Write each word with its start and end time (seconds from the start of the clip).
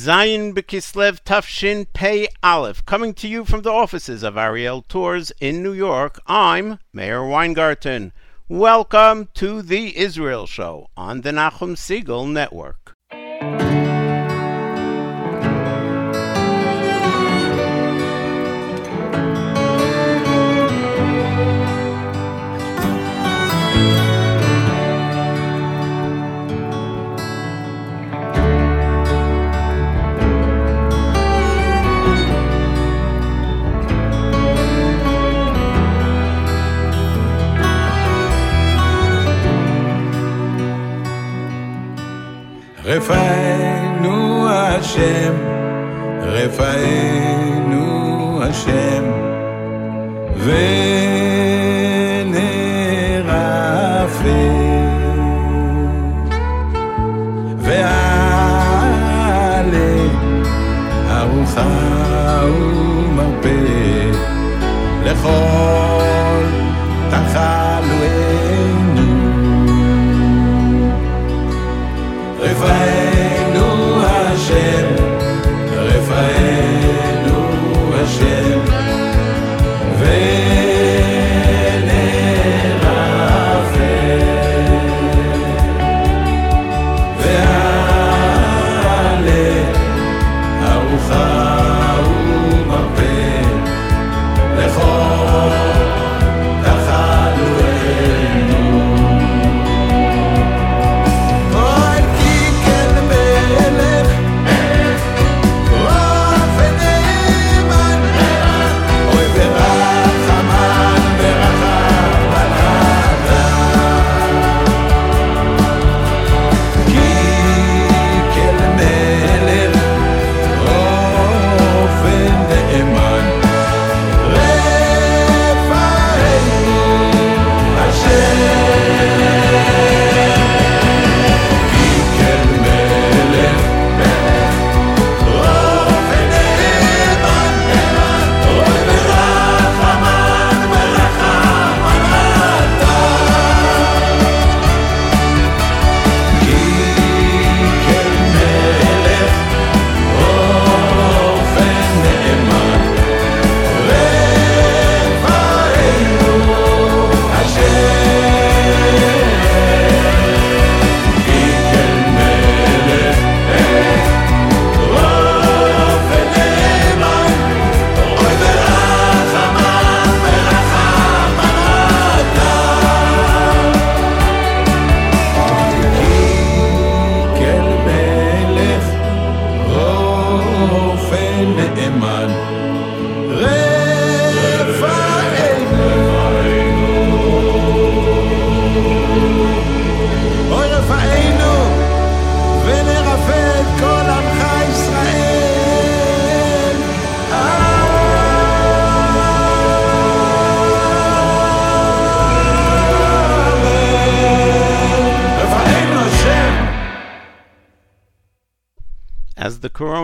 Zayin 0.00 0.54
Bekislev 0.54 1.20
Tafshin 1.24 1.86
Pei 1.92 2.26
Aleph, 2.42 2.86
coming 2.86 3.12
to 3.12 3.28
you 3.28 3.44
from 3.44 3.60
the 3.60 3.70
offices 3.70 4.22
of 4.22 4.38
Ariel 4.38 4.80
Tours 4.80 5.30
in 5.42 5.62
New 5.62 5.74
York. 5.74 6.18
I'm 6.26 6.78
Meir 6.90 7.22
Weingarten. 7.22 8.14
Welcome 8.48 9.28
to 9.34 9.60
the 9.60 9.94
Israel 9.98 10.46
Show 10.46 10.88
on 10.96 11.20
the 11.20 11.32
Nachum 11.32 11.76
Segal 11.76 12.26
Network. 12.32 12.94
רפאנו 42.90 44.46
השם, 44.50 45.34
רפאנו 46.22 47.82
השם, 48.42 49.04
ונרפא. 50.36 50.89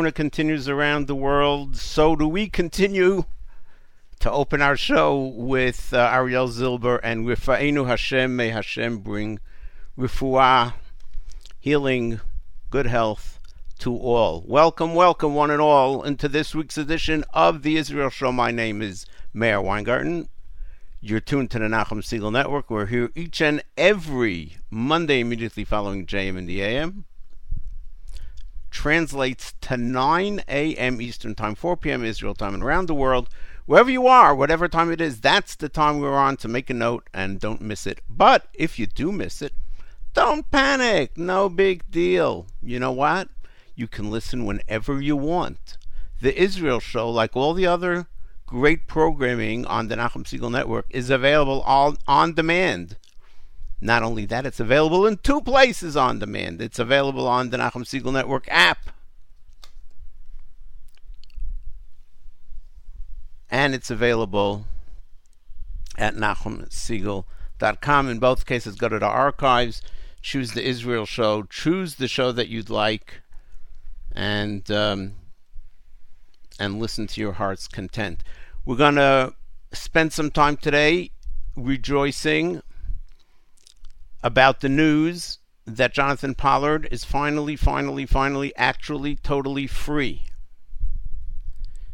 Corona 0.07 0.13
continues 0.13 0.69
around 0.69 1.09
the 1.09 1.17
world, 1.17 1.77
so 1.77 2.15
do 2.15 2.29
we 2.29 2.49
continue 2.49 3.25
to 4.21 4.31
open 4.31 4.63
our 4.63 4.77
show 4.77 5.19
with 5.35 5.93
uh, 5.93 5.97
Ariel 6.13 6.47
Zilber 6.47 7.01
and 7.03 7.27
Rifa'enu 7.27 7.89
Hashem. 7.89 8.37
May 8.37 8.51
Hashem 8.51 8.99
bring 8.99 9.41
refuah, 9.99 10.75
healing, 11.59 12.21
good 12.71 12.87
health 12.87 13.41
to 13.81 13.97
all. 13.97 14.45
Welcome, 14.47 14.95
welcome, 14.95 15.35
one 15.35 15.51
and 15.51 15.61
all, 15.61 16.05
into 16.05 16.29
this 16.29 16.55
week's 16.55 16.79
edition 16.79 17.25
of 17.35 17.65
the 17.65 17.77
Israel 17.77 18.09
Show. 18.09 18.31
My 18.31 18.53
name 18.53 18.81
is 18.81 19.07
Meir 19.35 19.61
Weingarten. 19.61 20.29
You're 21.01 21.19
tuned 21.19 21.51
to 21.51 21.59
the 21.59 21.65
Nachum 21.65 21.99
Segal 21.99 22.31
Network. 22.31 22.71
We're 22.71 22.87
here 22.87 23.11
each 23.17 23.43
and 23.43 23.61
every 23.77 24.59
Monday 24.71 25.19
immediately 25.19 25.65
following 25.65 26.07
JM 26.07 26.39
in 26.39 26.47
the 26.47 26.63
AM 26.63 27.07
translates 28.71 29.55
to 29.63 29.77
9 29.77 30.43
a.m. 30.49 31.01
Eastern 31.01 31.35
Time, 31.35 31.55
4 31.55 31.77
p.m. 31.77 32.05
Israel 32.05 32.35
time, 32.35 32.55
and 32.55 32.63
around 32.63 32.87
the 32.87 32.95
world, 32.95 33.29
wherever 33.67 33.91
you 33.91 34.07
are, 34.07 34.35
whatever 34.35 34.69
time 34.69 34.91
it 34.91 35.01
is, 35.01 35.21
that's 35.21 35.57
the 35.57 35.69
time 35.69 35.99
we're 35.99 36.15
on 36.15 36.37
to 36.39 36.49
make 36.49 36.71
a 36.71 36.75
note 36.75 37.09
and 37.13 37.41
don't 37.41 37.61
miss 37.61 37.87
it. 37.87 38.01
But 38.09 38.49
if 38.55 38.79
you 38.79 38.87
do 38.87 39.13
miss 39.13 39.43
it, 39.43 39.53
don't 40.15 40.51
panic. 40.51 41.17
No 41.19 41.49
big 41.49 41.91
deal. 41.91 42.47
You 42.63 42.79
know 42.79 42.93
what? 42.93 43.29
You 43.75 43.87
can 43.87 44.11
listen 44.11 44.47
whenever 44.47 45.01
you 45.01 45.17
want. 45.17 45.77
The 46.21 46.41
Israel 46.41 46.81
Show, 46.81 47.11
like 47.11 47.37
all 47.37 47.53
the 47.53 47.67
other 47.67 48.07
great 48.47 48.87
programming 48.87 49.67
on 49.67 49.89
the 49.89 49.97
Nachum 49.97 50.25
Segal 50.25 50.51
Network, 50.51 50.87
is 50.89 51.11
available 51.11 51.61
all 51.63 51.97
on 52.07 52.33
demand. 52.33 52.97
Not 53.81 54.03
only 54.03 54.25
that, 54.27 54.47
it's 54.47 54.61
available 54.61 55.07
in 55.07 55.19
two 55.19 55.41
places 55.43 55.97
on 55.97 56.19
demand. 56.19 56.63
It's 56.63 56.79
available 56.79 57.29
on 57.29 57.51
the 57.51 57.59
Nachum 57.59 57.83
Segal 57.85 58.13
Network 58.13 58.49
app. 58.49 58.91
And 63.51 63.75
it's 63.75 63.91
available 63.91 64.65
at 65.99 66.15
NachumSegal.com. 66.15 68.09
In 68.09 68.19
both 68.19 68.47
cases, 68.47 68.77
go 68.77 68.89
to 68.89 68.99
the 68.99 69.07
archives, 69.07 69.83
choose 70.23 70.53
the 70.53 70.67
Israel 70.67 71.07
show, 71.07 71.43
choose 71.45 71.97
the 71.97 72.09
show 72.09 72.33
that 72.33 72.49
you'd 72.49 72.71
like, 72.71 73.21
and 74.13 74.71
um, 74.71 75.15
and 76.59 76.81
listen 76.81 77.07
to 77.09 77.21
your 77.21 77.35
heart's 77.35 77.69
content. 77.69 78.25
We're 78.65 78.77
going 78.77 78.97
to 78.97 79.35
spend 79.73 80.13
some 80.13 80.31
time 80.31 80.57
today 80.57 81.11
rejoicing 81.55 82.63
about 84.27 84.59
the 84.59 84.69
news 84.69 85.39
that 85.67 85.95
Jonathan 85.95 86.35
Pollard 86.35 86.89
is 86.91 87.05
finally, 87.05 87.55
finally, 87.55 88.05
finally, 88.05 88.53
actually, 88.57 89.15
totally 89.15 89.69
free. 89.69 90.25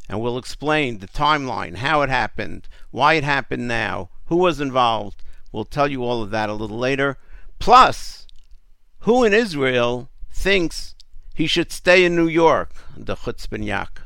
And 0.08 0.18
we'll 0.18 0.38
explain 0.38 0.98
the 0.98 1.08
timeline, 1.08 1.76
how 1.76 2.00
it 2.00 2.08
happened, 2.08 2.68
why 2.90 3.14
it 3.14 3.22
happened 3.22 3.68
now, 3.68 4.08
who 4.26 4.36
was 4.36 4.62
involved. 4.62 5.22
We'll 5.52 5.66
tell 5.66 5.88
you 5.88 6.02
all 6.04 6.22
of 6.22 6.30
that 6.30 6.48
a 6.48 6.54
little 6.54 6.78
later. 6.78 7.18
Plus, 7.58 8.26
who 9.00 9.24
in 9.24 9.34
Israel 9.34 10.08
thinks 10.30 10.94
he 11.34 11.46
should 11.46 11.70
stay 11.70 12.02
in 12.02 12.16
New 12.16 12.28
York, 12.28 12.72
the 12.96 13.14
chutzpahniak. 13.14 13.98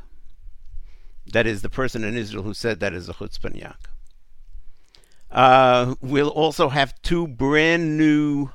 That 1.31 1.47
is, 1.47 1.61
the 1.61 1.69
person 1.69 2.03
in 2.03 2.17
Israel 2.17 2.43
who 2.43 2.53
said 2.53 2.81
that 2.81 2.93
is 2.93 3.07
a 3.07 3.13
chutzpahniak. 3.13 3.87
Uh, 5.31 5.95
we'll 6.01 6.29
also 6.29 6.69
have 6.69 6.99
two 7.01 7.27
brand 7.27 7.97
new 7.97 8.49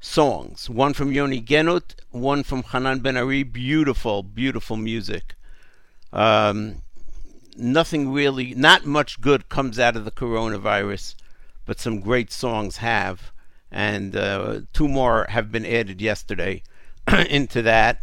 songs. 0.00 0.68
One 0.68 0.94
from 0.94 1.12
Yoni 1.12 1.40
Genut, 1.40 1.94
one 2.10 2.42
from 2.42 2.62
Hanan 2.62 3.00
Ben 3.00 3.16
Ari. 3.16 3.42
Beautiful, 3.42 4.22
beautiful 4.22 4.76
music. 4.76 5.34
Um, 6.12 6.82
nothing 7.56 8.10
really, 8.12 8.54
not 8.54 8.84
much 8.84 9.20
good 9.20 9.48
comes 9.48 9.78
out 9.78 9.96
of 9.96 10.04
the 10.04 10.10
coronavirus, 10.10 11.14
but 11.66 11.78
some 11.78 12.00
great 12.00 12.32
songs 12.32 12.78
have. 12.78 13.32
And 13.70 14.16
uh, 14.16 14.60
two 14.72 14.88
more 14.88 15.26
have 15.30 15.50
been 15.50 15.64
added 15.64 16.00
yesterday 16.00 16.62
into 17.30 17.62
that. 17.62 18.02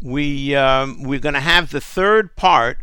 We 0.00 0.54
um, 0.54 1.02
we're 1.02 1.18
going 1.18 1.34
to 1.34 1.40
have 1.40 1.70
the 1.70 1.80
third 1.80 2.36
part, 2.36 2.78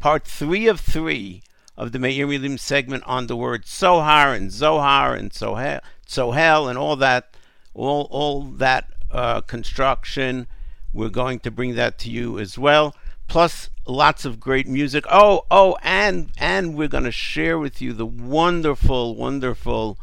part 0.00 0.24
three 0.26 0.66
of 0.66 0.80
three 0.80 1.42
of 1.78 1.92
the 1.92 1.98
Meir 2.00 2.26
Milim 2.26 2.58
segment 2.58 3.04
on 3.06 3.28
the 3.28 3.36
word 3.36 3.64
Sohar 3.64 4.36
and 4.36 4.50
Zohar 4.50 5.14
and 5.14 5.30
Sohel, 5.30 6.68
and 6.68 6.76
all 6.76 6.96
that, 6.96 7.36
all 7.72 8.08
all 8.10 8.42
that 8.42 8.90
uh, 9.12 9.40
construction. 9.42 10.48
We're 10.92 11.08
going 11.08 11.38
to 11.40 11.52
bring 11.52 11.76
that 11.76 11.96
to 12.00 12.10
you 12.10 12.38
as 12.40 12.58
well. 12.58 12.96
Plus, 13.28 13.70
lots 13.86 14.24
of 14.24 14.40
great 14.40 14.66
music. 14.66 15.04
Oh, 15.08 15.46
oh, 15.52 15.76
and 15.84 16.32
and 16.36 16.74
we're 16.74 16.88
going 16.88 17.04
to 17.04 17.12
share 17.12 17.60
with 17.60 17.80
you 17.80 17.92
the 17.92 18.06
wonderful, 18.06 19.14
wonderful 19.14 19.98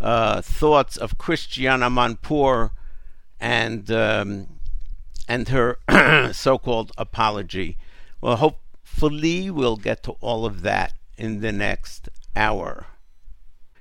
uh, 0.00 0.40
thoughts 0.40 0.96
of 0.96 1.16
Christiane 1.16 1.80
Amanpour 1.80 2.72
and 3.38 3.88
um, 3.92 4.48
and 5.28 5.48
her 5.50 5.78
so-called 6.32 6.90
apology. 6.98 7.78
Well, 8.20 8.34
hopefully 8.34 9.48
we'll 9.48 9.76
get 9.76 10.02
to 10.02 10.12
all 10.20 10.44
of 10.44 10.62
that 10.62 10.94
in 11.20 11.40
the 11.40 11.52
next 11.52 12.08
hour. 12.34 12.86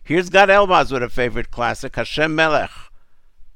Here's 0.03 0.30
Gad 0.30 0.50
Elbaz 0.50 0.91
with 0.91 1.01
a 1.01 1.09
favorite 1.09 1.51
classic, 1.51 1.95
Hashem 1.95 2.36
Melech. 2.36 2.71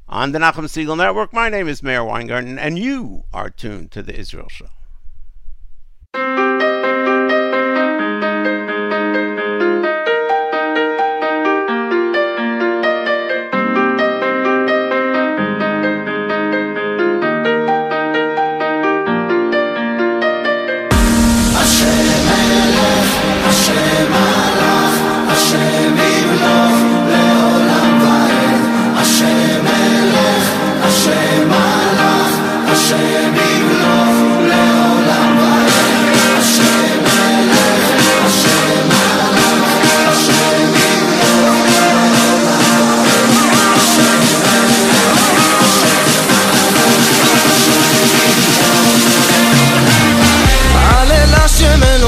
On 0.08 0.32
the 0.32 0.40
Nachum 0.40 0.66
Segal 0.66 0.98
Network, 0.98 1.34
my 1.34 1.50
name 1.50 1.68
is 1.68 1.84
Meir 1.84 2.04
Weingarten, 2.04 2.58
and 2.58 2.80
you 2.80 3.24
are 3.34 3.50
tuned 3.50 3.92
to 3.92 4.02
the 4.02 4.18
Israel 4.18 4.50
Show. 4.50 4.70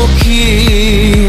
Okay. 0.06 1.25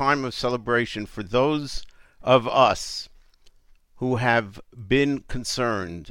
Time 0.00 0.24
of 0.24 0.32
celebration 0.32 1.04
for 1.04 1.22
those 1.22 1.84
of 2.22 2.48
us 2.48 3.10
who 3.96 4.16
have 4.16 4.58
been 4.88 5.18
concerned 5.28 6.10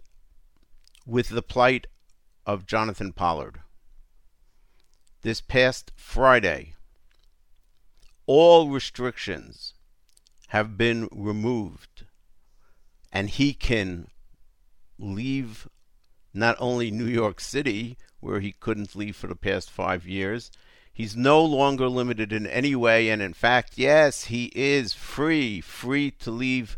with 1.08 1.30
the 1.30 1.42
plight 1.42 1.88
of 2.46 2.68
Jonathan 2.68 3.12
Pollard. 3.12 3.62
This 5.24 5.42
past 5.42 5.92
Friday, 5.96 6.76
all 8.28 8.70
restrictions 8.70 9.74
have 10.50 10.78
been 10.78 11.10
removed, 11.12 12.06
and 13.12 13.28
he 13.28 13.56
can 13.56 14.10
leave 15.00 15.68
not 16.32 16.56
only 16.60 16.92
New 16.92 17.08
York 17.08 17.40
City, 17.40 17.98
where 18.20 18.40
he 18.40 18.52
couldn't 18.52 18.96
leave 18.96 19.16
for 19.16 19.26
the 19.26 19.36
past 19.36 19.72
five 19.72 20.06
years, 20.06 20.52
he's 21.00 21.16
no 21.16 21.42
longer 21.42 21.88
limited 21.88 22.34
in 22.34 22.46
any 22.46 22.76
way, 22.76 23.08
and 23.08 23.22
in 23.22 23.32
fact, 23.34 23.78
yes, 23.78 24.26
he 24.26 24.52
is 24.54 24.92
free, 24.92 25.62
free 25.62 26.12
to 26.12 26.30
leave 26.30 26.78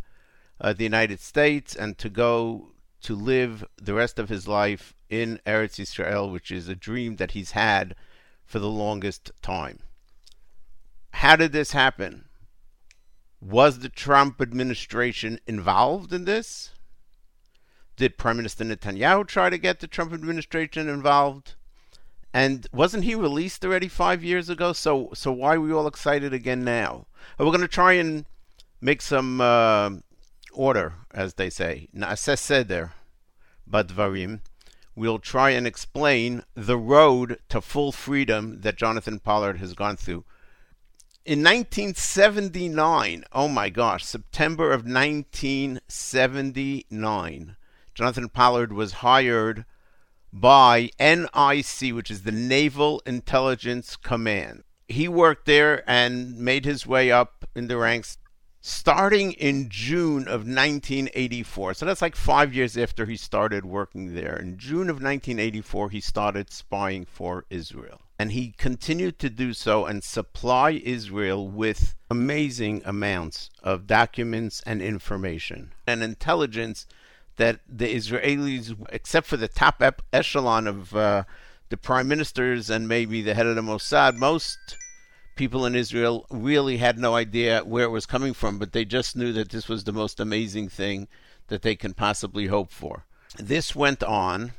uh, 0.60 0.72
the 0.74 0.84
United 0.84 1.20
States 1.20 1.76
and 1.76 1.98
to 1.98 2.08
go 2.08 2.72
to 3.02 3.16
live 3.16 3.66
the 3.82 3.96
rest 3.96 4.20
of 4.20 4.30
his 4.30 4.48
life 4.48 4.94
in 5.10 5.40
Eretz 5.44 5.80
Israel, 5.80 6.30
which 6.30 6.52
is 6.52 6.68
a 6.68 6.76
dream 6.76 7.16
that 7.16 7.32
he's 7.32 7.52
had 7.52 7.96
for 8.46 8.60
the 8.60 8.70
longest 8.70 9.32
time. 9.42 9.80
How 11.14 11.36
did 11.36 11.52
this 11.52 11.72
happen? 11.72 12.26
Was 13.42 13.80
the 13.80 13.90
Trump 13.90 14.40
administration 14.40 15.40
involved 15.48 16.14
in 16.14 16.26
this? 16.26 16.70
Did 17.96 18.20
Prime 18.20 18.38
Minister 18.38 18.66
Netanyahu 18.66 19.26
try 19.26 19.50
to 19.50 19.58
get 19.58 19.80
the 19.80 19.88
Trump 19.88 20.14
administration 20.14 20.88
involved? 20.88 21.56
And 22.34 22.66
wasn't 22.72 23.04
he 23.04 23.16
released 23.16 23.66
already 23.66 23.90
five 23.90 24.24
years 24.24 24.50
ago? 24.50 24.74
So, 24.74 25.10
so 25.14 25.32
why 25.32 25.56
are 25.56 25.62
we 25.62 25.74
all 25.74 25.88
excited 25.88 26.34
again 26.34 26.64
now? 26.64 27.08
We're 27.38 27.46
going 27.46 27.62
to 27.62 27.68
try 27.68 27.94
and 27.94 28.26
make 28.80 29.02
some 29.02 29.42
uh, 29.42 29.92
order, 30.54 30.94
as 31.14 31.34
they 31.34 31.50
say. 31.50 31.88
Na'aseh 31.96 32.92
badvarim. 33.70 34.40
We'll 34.96 35.20
try 35.20 35.52
and 35.52 35.68
explain 35.68 36.44
the 36.54 36.78
road 36.78 37.40
to 37.50 37.60
full 37.62 37.92
freedom 37.92 38.62
that 38.62 38.78
Jonathan 38.78 39.20
Pollard 39.20 39.58
has 39.58 39.74
gone 39.74 39.98
through. 39.98 40.24
In 41.24 41.44
1979, 41.44 43.26
oh 43.32 43.48
my 43.48 43.70
gosh, 43.70 44.04
September 44.04 44.74
of 44.74 44.86
1979, 44.86 47.56
Jonathan 47.94 48.30
Pollard 48.30 48.74
was 48.74 48.94
hired 48.94 49.66
by 50.34 50.90
NIC, 51.00 51.94
which 51.94 52.12
is 52.12 52.24
the 52.24 52.32
Naval 52.32 53.02
Intelligence 53.06 53.96
Command. 53.96 54.64
He 54.88 55.08
worked 55.08 55.46
there 55.46 55.90
and 55.90 56.38
made 56.38 56.66
his 56.66 56.86
way 56.86 57.12
up 57.12 57.46
in 57.56 57.68
the 57.68 57.78
ranks 57.78 58.18
starting 58.62 59.32
in 59.34 59.70
June 59.70 60.28
of 60.28 60.42
1984. 60.42 61.74
So 61.74 61.86
that's 61.86 62.02
like 62.02 62.16
five 62.16 62.54
years 62.54 62.78
after 62.78 63.06
he 63.06 63.18
started 63.18 63.66
working 63.66 64.14
there. 64.14 64.38
In 64.38 64.58
June 64.58 64.90
of 64.90 65.02
1984, 65.02 65.90
he 65.90 66.00
started 66.00 66.52
spying 66.52 67.06
for 67.06 67.46
Israel. 67.50 68.02
And 68.20 68.34
he 68.34 68.54
continued 68.56 69.18
to 69.20 69.32
do 69.32 69.54
so 69.54 69.86
and 69.86 70.04
supply 70.04 70.72
Israel 70.72 71.48
with 71.48 71.96
amazing 72.10 72.84
amounts 72.86 73.50
of 73.64 73.88
documents 73.88 74.62
and 74.64 74.80
information 74.80 75.74
and 75.88 76.04
intelligence 76.04 76.86
that 77.42 77.60
the 77.68 77.92
Israelis, 77.96 78.76
except 78.92 79.26
for 79.26 79.36
the 79.36 79.48
top 79.48 79.82
echelon 80.14 80.68
of 80.68 80.96
uh, 80.96 81.24
the 81.70 81.78
prime 81.78 82.08
ministers 82.08 82.70
and 82.70 82.88
maybe 82.88 83.24
the 83.24 83.34
head 83.34 83.48
of 83.48 83.56
the 83.56 83.64
Mossad, 83.64 84.16
most 84.16 84.60
people 85.36 85.66
in 85.66 85.76
Israel 85.76 86.28
really 86.30 86.78
had 86.78 87.00
no 87.00 87.16
idea 87.16 87.62
where 87.62 87.86
it 87.86 87.90
was 87.90 88.06
coming 88.06 88.36
from, 88.36 88.60
but 88.60 88.74
they 88.74 88.86
just 88.86 89.16
knew 89.16 89.34
that 89.34 89.50
this 89.50 89.68
was 89.68 89.86
the 89.86 89.92
most 89.92 90.20
amazing 90.20 90.70
thing 90.70 91.08
that 91.48 91.64
they 91.64 91.76
can 91.76 91.96
possibly 91.96 92.46
hope 92.46 92.72
for. 92.72 93.06
This 93.40 93.76
went 93.76 94.04
on 94.04 94.52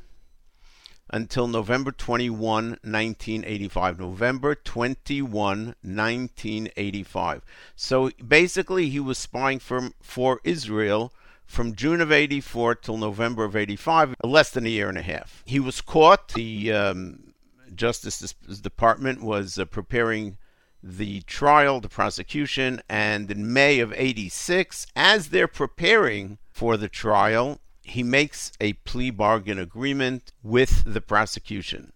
until 1.09 1.47
November 1.47 1.93
21, 1.93 2.39
1985. 2.83 4.01
November 4.01 4.57
21, 4.57 5.67
1985. 5.83 7.43
So 7.77 8.11
basically, 8.27 8.89
he 8.89 8.99
was 8.99 9.19
spying 9.19 9.61
for, 9.61 9.91
for 10.03 10.41
Israel 10.43 11.13
from 11.53 11.75
June 11.75 12.01
of 12.01 12.11
84 12.11 12.77
till 12.77 12.97
November 12.97 13.45
of 13.45 13.55
85, 13.55 14.15
less 14.25 14.51
than 14.51 14.65
a 14.65 14.71
year 14.71 14.89
and 14.89 14.97
a 14.97 15.03
half. 15.03 15.43
He 15.45 15.61
was 15.61 15.83
caught. 15.83 16.29
The 16.29 16.73
um, 16.73 17.35
Justice 17.75 18.33
Department 18.63 19.23
was 19.23 19.59
uh, 19.59 19.67
preparing 19.67 20.39
the 20.83 21.21
trial, 21.23 21.81
the 21.81 21.91
prosecution, 21.91 22.81
and 22.89 23.31
in 23.31 23.53
May 23.53 23.81
of 23.81 23.93
86, 23.93 24.87
as 24.97 25.29
they're 25.29 25.47
preparing 25.47 26.39
for 26.51 26.79
the 26.79 26.89
trial, 26.89 27.61
he 27.83 28.03
makes 28.03 28.53
a 28.59 28.73
plea 28.73 29.11
bargain 29.11 29.59
agreement 29.59 30.33
with 30.43 30.83
the 30.87 31.03
prosecution. 31.03 31.93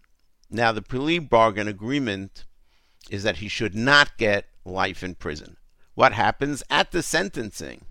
Now, 0.50 0.70
the 0.70 0.82
plea 0.82 1.18
bargain 1.18 1.66
agreement 1.66 2.44
is 3.10 3.22
that 3.22 3.38
he 3.38 3.48
should 3.48 3.74
not 3.74 4.18
get 4.18 4.46
life 4.66 5.02
in 5.02 5.14
prison. 5.14 5.56
What 5.94 6.12
happens 6.12 6.62
at 6.68 6.92
the 6.92 7.02
sentencing? 7.02 7.86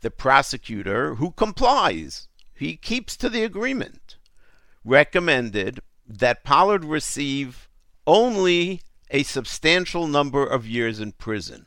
The 0.00 0.10
prosecutor, 0.10 1.16
who 1.16 1.32
complies, 1.32 2.28
he 2.54 2.76
keeps 2.76 3.16
to 3.16 3.28
the 3.28 3.44
agreement, 3.44 4.16
recommended 4.84 5.80
that 6.06 6.44
Pollard 6.44 6.84
receive 6.84 7.68
only 8.06 8.82
a 9.10 9.22
substantial 9.22 10.06
number 10.06 10.44
of 10.46 10.66
years 10.66 11.00
in 11.00 11.12
prison. 11.12 11.66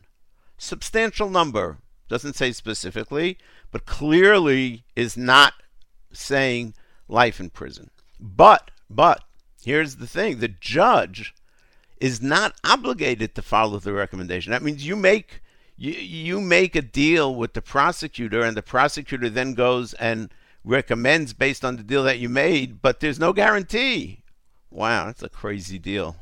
Substantial 0.57 1.29
number 1.29 1.79
doesn't 2.07 2.35
say 2.35 2.51
specifically, 2.51 3.38
but 3.71 3.85
clearly 3.85 4.83
is 4.95 5.15
not 5.15 5.53
saying 6.11 6.73
life 7.07 7.39
in 7.39 7.50
prison. 7.50 7.89
But, 8.19 8.71
but, 8.89 9.23
here's 9.63 9.95
the 9.95 10.07
thing 10.07 10.39
the 10.39 10.47
judge 10.47 11.33
is 12.00 12.21
not 12.21 12.55
obligated 12.63 13.35
to 13.35 13.41
follow 13.41 13.79
the 13.79 13.93
recommendation. 13.93 14.51
That 14.51 14.63
means 14.63 14.85
you 14.85 14.95
make 14.95 15.41
you, 15.81 15.93
you 15.93 16.41
make 16.41 16.75
a 16.75 16.81
deal 16.83 17.33
with 17.33 17.53
the 17.53 17.61
prosecutor 17.61 18.41
and 18.43 18.55
the 18.55 18.61
prosecutor 18.61 19.31
then 19.31 19.55
goes 19.55 19.95
and 19.95 20.31
recommends 20.63 21.33
based 21.33 21.65
on 21.65 21.75
the 21.75 21.81
deal 21.81 22.03
that 22.03 22.19
you 22.19 22.29
made, 22.29 22.83
but 22.83 23.00
there's 23.00 23.19
no 23.19 23.33
guarantee. 23.33 24.23
Wow, 24.69 25.07
that's 25.07 25.23
a 25.23 25.29
crazy 25.29 25.79
deal 25.79 26.17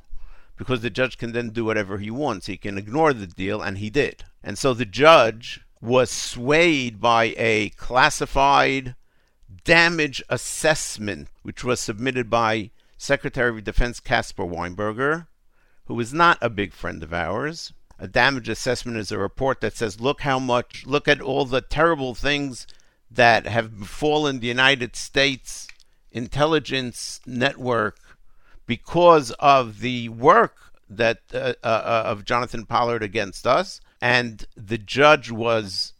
because 0.55 0.79
the 0.79 0.89
judge 0.89 1.17
can 1.17 1.33
then 1.33 1.49
do 1.49 1.65
whatever 1.65 1.97
he 1.97 2.09
wants. 2.09 2.45
He 2.45 2.55
can 2.55 2.77
ignore 2.77 3.11
the 3.11 3.27
deal, 3.27 3.61
and 3.61 3.79
he 3.79 3.89
did. 3.89 4.23
And 4.41 4.57
so 4.57 4.73
the 4.73 4.85
judge 4.85 5.59
was 5.81 6.09
swayed 6.09 7.01
by 7.01 7.33
a 7.37 7.71
classified 7.71 8.95
damage 9.65 10.23
assessment, 10.29 11.27
which 11.41 11.65
was 11.65 11.81
submitted 11.81 12.29
by 12.29 12.71
Secretary 12.97 13.49
of 13.49 13.63
Defense 13.65 13.99
Caspar 13.99 14.45
Weinberger, 14.45 15.27
who 15.85 15.99
is 15.99 16.13
not 16.13 16.37
a 16.41 16.49
big 16.49 16.71
friend 16.71 17.03
of 17.03 17.13
ours. 17.13 17.73
A 18.00 18.08
damage 18.08 18.48
assessment 18.48 18.98
is 18.98 19.12
a 19.12 19.18
report 19.18 19.60
that 19.62 19.75
says, 19.75 20.00
look 20.00 20.22
how 20.22 20.39
much, 20.39 20.86
look 20.86 21.08
at 21.08 21.22
all 21.22 21.46
the 21.46 21.62
terrible 21.62 22.15
things 22.15 22.65
that 23.12 23.46
have 23.46 23.77
befallen 23.77 24.39
the 24.39 24.48
United 24.48 24.96
States 24.96 25.68
intelligence 26.12 27.20
network 27.25 28.00
because 28.65 29.32
of 29.39 29.82
the 29.82 30.08
work 30.10 30.56
that 30.89 31.20
uh, 31.34 31.53
uh, 31.63 31.68
uh, 31.68 32.03
of 32.06 32.25
Jonathan 32.25 32.65
Pollard 32.65 33.03
against 33.03 33.46
us, 33.46 33.82
and 34.01 34.46
the 34.56 34.77
judge 34.77 35.29
was 35.29 35.94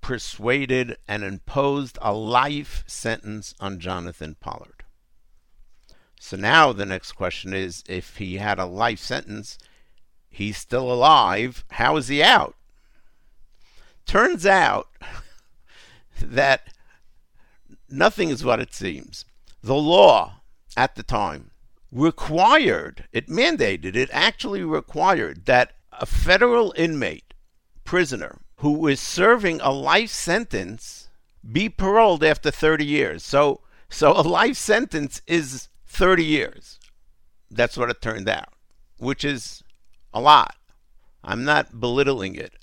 persuaded 0.00 0.96
and 1.08 1.24
imposed 1.24 1.98
a 2.02 2.12
life 2.12 2.84
sentence 2.86 3.54
on 3.58 3.80
Jonathan 3.80 4.36
Pollard. 4.38 4.84
So 6.20 6.36
now 6.36 6.72
the 6.72 6.86
next 6.86 7.12
question 7.12 7.54
is 7.54 7.84
if 7.88 8.16
he 8.16 8.36
had 8.36 8.58
a 8.58 8.66
life 8.66 8.98
sentence, 8.98 9.58
he's 10.38 10.56
still 10.56 10.90
alive, 10.90 11.64
how 11.72 11.96
is 11.96 12.06
he 12.06 12.22
out? 12.22 12.54
Turns 14.06 14.46
out 14.46 14.86
that 16.22 16.72
nothing 17.90 18.30
is 18.30 18.44
what 18.44 18.60
it 18.60 18.72
seems. 18.72 19.24
The 19.62 19.74
law 19.74 20.40
at 20.76 20.94
the 20.94 21.02
time 21.02 21.50
required, 21.90 23.08
it 23.12 23.26
mandated, 23.26 23.96
it 23.96 24.08
actually 24.12 24.62
required 24.62 25.46
that 25.46 25.72
a 25.92 26.06
federal 26.06 26.72
inmate, 26.76 27.34
prisoner, 27.84 28.38
who 28.58 28.86
is 28.86 29.00
serving 29.00 29.60
a 29.60 29.72
life 29.72 30.10
sentence 30.10 31.08
be 31.50 31.68
paroled 31.68 32.22
after 32.22 32.52
30 32.52 32.84
years. 32.84 33.24
So, 33.24 33.60
so 33.88 34.12
a 34.12 34.22
life 34.22 34.56
sentence 34.56 35.20
is 35.26 35.68
30 35.86 36.24
years. 36.24 36.78
That's 37.50 37.76
what 37.76 37.90
it 37.90 38.00
turned 38.00 38.28
out, 38.28 38.52
which 38.98 39.24
is 39.24 39.64
a 40.12 40.20
lot. 40.20 40.56
I'm 41.22 41.44
not 41.44 41.80
belittling 41.80 42.34
it, 42.34 42.54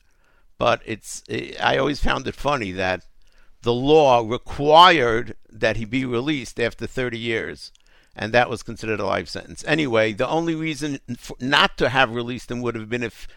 but 0.57 0.81
it's. 0.85 1.23
I 1.61 1.77
always 1.77 2.01
found 2.01 2.27
it 2.27 2.35
funny 2.35 2.71
that 2.71 3.05
the 3.61 3.73
law 3.73 4.23
required 4.25 5.35
that 5.49 5.77
he 5.77 5.85
be 5.85 6.05
released 6.05 6.59
after 6.59 6.85
30 6.85 7.17
years 7.17 7.71
and 8.15 8.33
that 8.33 8.49
was 8.49 8.63
considered 8.63 8.99
a 8.99 9.05
life 9.05 9.27
sentence. 9.27 9.63
Anyway, 9.67 10.13
the 10.13 10.27
only 10.27 10.55
reason 10.55 10.99
not 11.39 11.77
to 11.77 11.89
have 11.89 12.15
released 12.15 12.49
him 12.49 12.61
would 12.61 12.75
have 12.75 12.89
been 12.89 13.03
if 13.03 13.27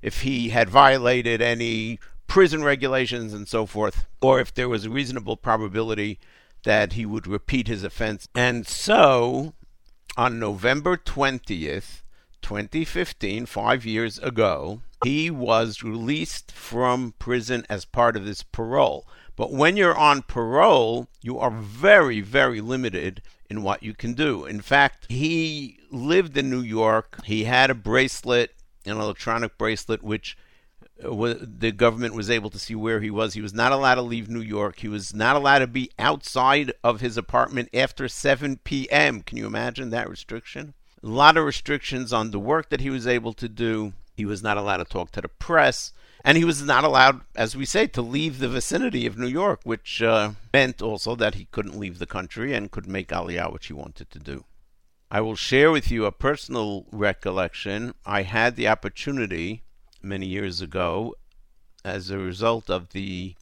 if 0.00 0.20
he 0.20 0.50
had 0.50 0.70
violated 0.70 1.42
any 1.42 1.98
prison 2.28 2.62
regulations 2.62 3.34
and 3.34 3.48
so 3.48 3.66
forth, 3.66 4.06
or 4.20 4.38
if 4.38 4.54
there 4.54 4.68
was 4.68 4.84
a 4.84 4.90
reasonable 4.90 5.36
probability 5.36 6.20
that 6.62 6.92
he 6.92 7.04
would 7.04 7.26
repeat 7.26 7.66
his 7.66 7.82
offense. 7.82 8.28
And 8.32 8.64
so, 8.64 9.54
on 10.16 10.38
November 10.38 10.96
20th, 10.96 12.02
2015, 12.42 13.46
five 13.46 13.84
years 13.84 14.18
ago, 14.18 14.82
he 15.04 15.30
was 15.30 15.82
released 15.82 16.50
from 16.52 17.14
prison 17.18 17.64
as 17.68 17.84
part 17.84 18.16
of 18.16 18.24
this 18.24 18.42
parole. 18.42 19.06
But 19.36 19.52
when 19.52 19.76
you're 19.76 19.96
on 19.96 20.22
parole, 20.22 21.08
you 21.22 21.38
are 21.38 21.50
very, 21.50 22.20
very 22.20 22.60
limited 22.60 23.22
in 23.48 23.62
what 23.62 23.82
you 23.82 23.94
can 23.94 24.14
do. 24.14 24.44
In 24.44 24.60
fact, 24.60 25.06
he 25.08 25.78
lived 25.90 26.36
in 26.36 26.50
New 26.50 26.60
York. 26.60 27.20
He 27.24 27.44
had 27.44 27.70
a 27.70 27.74
bracelet, 27.74 28.54
an 28.84 28.96
electronic 28.96 29.56
bracelet, 29.56 30.02
which 30.02 30.36
uh, 31.02 31.34
the 31.40 31.70
government 31.70 32.14
was 32.14 32.28
able 32.28 32.50
to 32.50 32.58
see 32.58 32.74
where 32.74 33.00
he 33.00 33.10
was. 33.10 33.34
He 33.34 33.40
was 33.40 33.54
not 33.54 33.72
allowed 33.72 33.96
to 33.96 34.02
leave 34.02 34.28
New 34.28 34.40
York. 34.40 34.80
He 34.80 34.88
was 34.88 35.14
not 35.14 35.36
allowed 35.36 35.60
to 35.60 35.66
be 35.66 35.90
outside 35.98 36.72
of 36.82 37.00
his 37.00 37.16
apartment 37.16 37.68
after 37.72 38.08
7 38.08 38.58
p.m. 38.64 39.22
Can 39.22 39.38
you 39.38 39.46
imagine 39.46 39.90
that 39.90 40.10
restriction? 40.10 40.74
A 41.02 41.06
lot 41.06 41.36
of 41.36 41.44
restrictions 41.44 42.12
on 42.12 42.32
the 42.32 42.40
work 42.40 42.70
that 42.70 42.80
he 42.80 42.90
was 42.90 43.06
able 43.06 43.32
to 43.34 43.48
do. 43.48 43.92
He 44.16 44.24
was 44.24 44.42
not 44.42 44.56
allowed 44.56 44.78
to 44.78 44.84
talk 44.84 45.12
to 45.12 45.20
the 45.20 45.28
press. 45.28 45.92
And 46.24 46.36
he 46.36 46.44
was 46.44 46.62
not 46.62 46.82
allowed, 46.82 47.20
as 47.36 47.56
we 47.56 47.64
say, 47.64 47.86
to 47.88 48.02
leave 48.02 48.38
the 48.38 48.48
vicinity 48.48 49.06
of 49.06 49.16
New 49.16 49.28
York, 49.28 49.60
which 49.62 50.02
uh, 50.02 50.32
meant 50.52 50.82
also 50.82 51.14
that 51.14 51.36
he 51.36 51.46
couldn't 51.52 51.78
leave 51.78 52.00
the 52.00 52.06
country 52.06 52.52
and 52.52 52.72
could 52.72 52.88
make 52.88 53.08
Aliyah, 53.08 53.52
which 53.52 53.68
he 53.68 53.72
wanted 53.72 54.10
to 54.10 54.18
do. 54.18 54.44
I 55.10 55.20
will 55.20 55.36
share 55.36 55.70
with 55.70 55.90
you 55.90 56.04
a 56.04 56.12
personal 56.12 56.86
recollection. 56.90 57.94
I 58.04 58.22
had 58.22 58.56
the 58.56 58.68
opportunity 58.68 59.62
many 60.02 60.26
years 60.26 60.60
ago, 60.60 61.14
as 61.84 62.10
a 62.10 62.18
result 62.18 62.68
of 62.68 62.90
the 62.90 63.36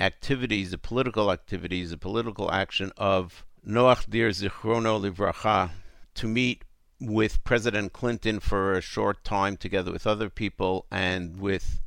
activities, 0.00 0.72
the 0.72 0.78
political 0.78 1.30
activities, 1.30 1.90
the 1.90 1.96
political 1.96 2.50
action 2.50 2.90
of 2.96 3.44
Noach 3.66 4.10
Dear 4.10 4.30
Zichrono 4.30 5.00
Livracha, 5.00 5.70
to 6.14 6.26
meet 6.26 6.64
with 7.02 7.42
President 7.42 7.92
Clinton 7.92 8.38
for 8.38 8.74
a 8.74 8.80
short 8.80 9.24
time 9.24 9.56
together 9.56 9.90
with 9.90 10.06
other 10.06 10.30
people 10.30 10.86
and 10.90 11.40
with 11.40 11.80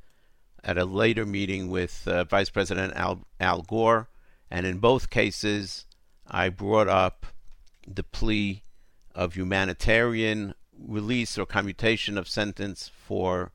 at 0.64 0.78
a 0.78 0.86
later 0.86 1.26
meeting 1.26 1.70
with 1.70 2.08
uh, 2.08 2.24
Vice 2.26 2.50
President 2.50 2.94
Al, 2.96 3.22
Al 3.40 3.62
Gore. 3.62 4.10
And 4.52 4.66
in 4.66 4.80
both 4.80 5.10
cases, 5.10 5.86
I 6.28 6.50
brought 6.50 6.90
up 6.90 7.28
the 7.88 8.04
plea 8.04 8.64
of 9.14 9.36
humanitarian 9.36 10.54
release 10.78 11.38
or 11.38 11.46
commutation 11.46 12.18
of 12.18 12.28
sentence 12.28 12.90
for 12.94 13.52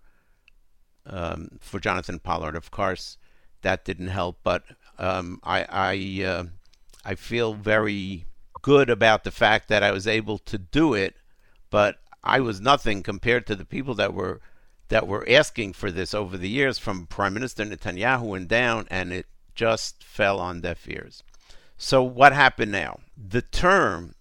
um, 1.07 1.59
for 1.61 1.81
Jonathan 1.81 2.21
Pollard. 2.21 2.57
Of 2.57 2.71
course, 2.71 3.19
that 3.63 3.85
didn't 3.85 4.09
help, 4.09 4.39
but 4.43 4.63
um, 4.99 5.41
I 5.43 5.67
I, 5.69 6.25
uh, 6.25 6.45
I 7.05 7.15
feel 7.15 7.55
very 7.55 8.27
good 8.63 8.89
about 8.91 9.25
the 9.25 9.31
fact 9.31 9.69
that 9.69 9.83
I 9.83 9.91
was 9.91 10.07
able 10.07 10.39
to 10.39 10.59
do 10.59 10.95
it 10.95 11.17
but 11.71 11.99
I 12.23 12.41
was 12.41 12.61
nothing 12.61 13.03
compared 13.03 13.47
to 13.47 13.57
the 13.57 13.65
people 13.65 13.95
that 13.95 14.13
were 14.13 14.41
that 14.89 15.07
were 15.07 15.25
asking 15.29 15.73
for 15.73 15.91
this 15.91 16.13
over 16.13 16.37
the 16.37 16.49
years 16.49 16.79
from 16.79 17.07
Prime 17.07 17.33
Minister 17.33 17.65
Netanyahu 17.65 18.37
and 18.37 18.49
down, 18.49 18.89
and 18.91 19.13
it 19.13 19.27
just 19.55 20.03
fell 20.03 20.41
on 20.41 20.61
deaf 20.61 20.89
ears. 20.89 21.23
So 21.77 22.03
what 22.03 22.33
happened 22.33 22.73
now? 22.73 23.01
The 23.17 23.43
term 23.43 24.15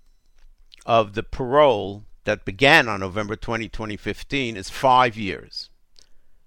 of 0.85 1.13
the 1.13 1.23
parole 1.23 2.05
that 2.23 2.45
began 2.45 2.87
on 2.87 2.99
November 2.99 3.35
20, 3.35 3.67
2015 3.67 4.55
is 4.55 4.69
five 4.69 5.17
years. 5.17 5.69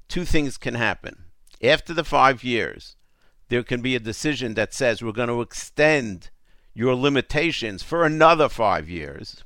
Two 0.09 0.25
things 0.25 0.57
can 0.57 0.75
happen. 0.75 1.25
After 1.63 1.93
the 1.93 2.05
five 2.05 2.45
years, 2.45 2.97
there 3.49 3.63
can 3.63 3.83
be 3.83 3.97
a 3.97 4.01
decision 4.01 4.55
that 4.55 4.73
says 4.73 5.03
we're 5.03 5.13
going 5.13 5.29
to 5.29 5.43
extend 5.43 6.31
your 6.75 6.95
limitations 6.95 7.83
for 7.83 8.05
another 8.05 8.49
five 8.49 8.89
years, 8.89 9.45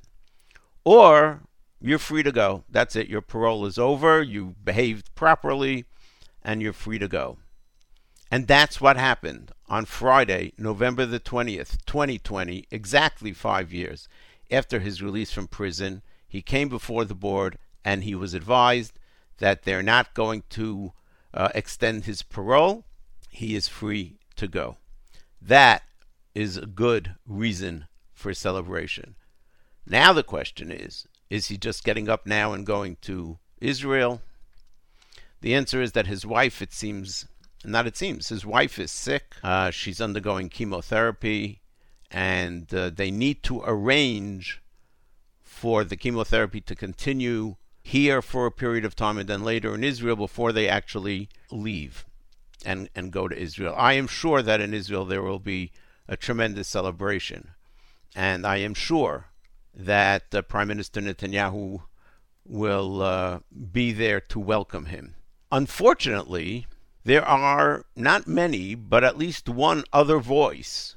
or 0.85 1.43
you're 1.89 1.99
free 1.99 2.23
to 2.23 2.33
go. 2.33 2.65
That's 2.69 2.97
it. 2.97 3.09
Your 3.09 3.23
parole 3.23 3.67
is 3.67 3.79
over. 3.79 4.23
You 4.23 4.55
behaved 4.63 5.15
properly, 5.15 5.85
and 6.43 6.63
you're 6.63 6.73
free 6.73 6.99
to 6.99 7.09
go. 7.09 7.39
And 8.31 8.47
that's 8.47 8.81
what 8.81 8.97
happened 8.97 9.53
on 9.69 9.85
Friday, 9.85 10.53
November 10.59 11.07
the 11.07 11.21
20th, 11.21 11.85
2020, 11.87 12.67
exactly 12.71 13.33
five 13.33 13.73
years 13.73 14.09
after 14.51 14.81
his 14.81 15.03
release 15.03 15.31
from 15.31 15.49
prison. 15.49 16.03
He 16.27 16.43
came 16.43 16.69
before 16.69 17.05
the 17.05 17.15
board 17.15 17.59
and 17.85 18.03
he 18.03 18.15
was 18.15 18.35
advised 18.35 18.99
that 19.39 19.63
they're 19.63 19.83
not 19.83 20.15
going 20.15 20.43
to 20.51 20.93
uh, 21.33 21.51
extend 21.55 22.05
his 22.05 22.23
parole. 22.23 22.85
He 23.31 23.55
is 23.55 23.69
free 23.69 24.19
to 24.37 24.49
go. 24.49 24.77
That 25.41 25.83
is 26.35 26.57
a 26.57 26.67
good 26.67 27.15
reason 27.27 27.87
for 28.13 28.35
celebration. 28.35 29.15
Now 29.87 30.13
the 30.13 30.25
question 30.25 30.73
is 30.73 31.07
is 31.31 31.47
he 31.47 31.57
just 31.57 31.85
getting 31.85 32.09
up 32.09 32.27
now 32.27 32.53
and 32.53 32.65
going 32.65 32.97
to 33.03 33.39
Israel? 33.61 34.23
The 35.41 35.55
answer 35.55 35.83
is 35.83 35.93
that 35.93 36.07
his 36.07 36.25
wife, 36.25 36.63
it 36.63 36.73
seems, 36.73 37.27
not 37.65 37.87
it 37.87 37.97
seems, 37.97 38.29
his 38.29 38.47
wife 38.47 38.79
is 38.79 38.91
sick. 38.91 39.35
Uh, 39.43 39.71
she's 39.71 40.01
undergoing 40.01 40.49
chemotherapy, 40.49 41.61
and 42.11 42.73
uh, 42.73 42.91
they 42.91 43.11
need 43.11 43.43
to 43.45 43.63
arrange 43.65 44.63
for 45.43 45.85
the 45.85 45.97
chemotherapy 45.97 46.61
to 46.61 46.75
continue 46.75 47.57
here 47.83 48.21
for 48.21 48.47
a 48.47 48.53
period 48.53 48.85
of 48.85 48.97
time 48.97 49.17
and 49.17 49.29
then 49.29 49.45
later 49.45 49.75
in 49.75 49.85
Israel 49.85 50.17
before 50.17 50.53
they 50.53 50.69
actually 50.69 51.29
leave 51.51 52.05
and, 52.65 52.89
and 52.95 53.13
go 53.13 53.29
to 53.29 53.39
Israel. 53.39 53.75
I 53.77 53.93
am 53.95 54.07
sure 54.07 54.43
that 54.43 54.61
in 54.61 54.75
Israel 54.75 55.05
there 55.05 55.23
will 55.23 55.39
be 55.39 55.71
a 56.09 56.17
tremendous 56.17 56.69
celebration. 56.69 57.51
And 58.15 58.47
I 58.47 58.57
am 58.57 58.75
sure 58.75 59.27
that 59.77 60.35
uh, 60.35 60.43
Prime 60.43 60.69
Minister 60.69 61.01
Netanyahu 61.01 61.83
will 62.45 63.03
uh, 63.03 63.41
be 63.73 63.93
there 63.93 64.21
to 64.21 64.41
welcome 64.41 64.87
him. 64.87 65.15
Unfortunately, 65.53 66.67
there 67.05 67.25
are 67.25 67.85
not 67.95 68.27
many, 68.27 68.75
but 68.75 69.05
at 69.05 69.19
least 69.19 69.49
one 69.49 69.85
other 69.93 70.19
voice 70.19 70.97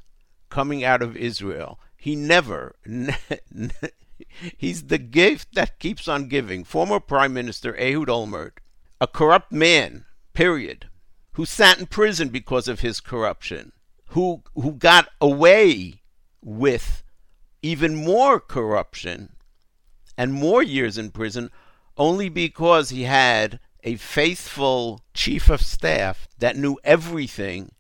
coming 0.50 0.84
out 0.84 1.02
of 1.02 1.18
Israel. 1.18 1.80
He 1.98 2.16
never, 2.16 2.76
he's 4.58 4.84
the 4.84 4.98
gift 4.98 5.54
that 5.54 5.80
keeps 5.80 6.08
on 6.08 6.28
giving. 6.28 6.64
Former 6.64 7.00
Prime 7.00 7.34
Minister 7.34 7.76
Ehud 7.78 8.08
Olmert, 8.08 8.54
a 9.02 9.08
corrupt 9.08 9.52
man, 9.52 10.06
period, 10.34 10.88
who 11.34 11.46
sat 11.46 11.80
in 11.80 11.86
prison 11.86 12.30
because 12.30 12.68
of 12.68 12.80
his 12.80 13.00
corruption, 13.00 13.72
who 14.08 14.42
who 14.56 14.74
got 14.74 15.10
away 15.22 16.02
with 16.42 17.04
even 17.62 17.96
more 17.96 18.40
corruption 18.40 19.34
and 20.18 20.34
more 20.34 20.64
years 20.64 20.98
in 20.98 21.12
prison 21.12 21.50
only 21.98 22.30
because 22.30 22.90
he 22.90 23.04
had 23.04 23.60
a 23.84 23.96
faithful 23.96 25.02
chief 25.14 25.50
of 25.50 25.62
staff 25.62 26.28
that 26.38 26.58
knew 26.58 26.78
everything 26.84 27.72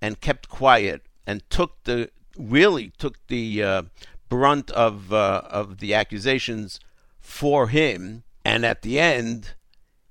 and 0.00 0.20
kept 0.20 0.48
quiet 0.48 1.02
and 1.26 1.48
took 1.50 1.82
the 1.84 2.10
really 2.36 2.90
took 2.98 3.26
the 3.28 3.62
uh, 3.62 3.82
brunt 4.28 4.70
of 4.72 5.12
uh, 5.12 5.42
of 5.48 5.78
the 5.78 5.94
accusations 5.94 6.80
for 7.20 7.68
him. 7.68 8.24
And 8.44 8.64
at 8.66 8.82
the 8.82 8.98
end 8.98 9.54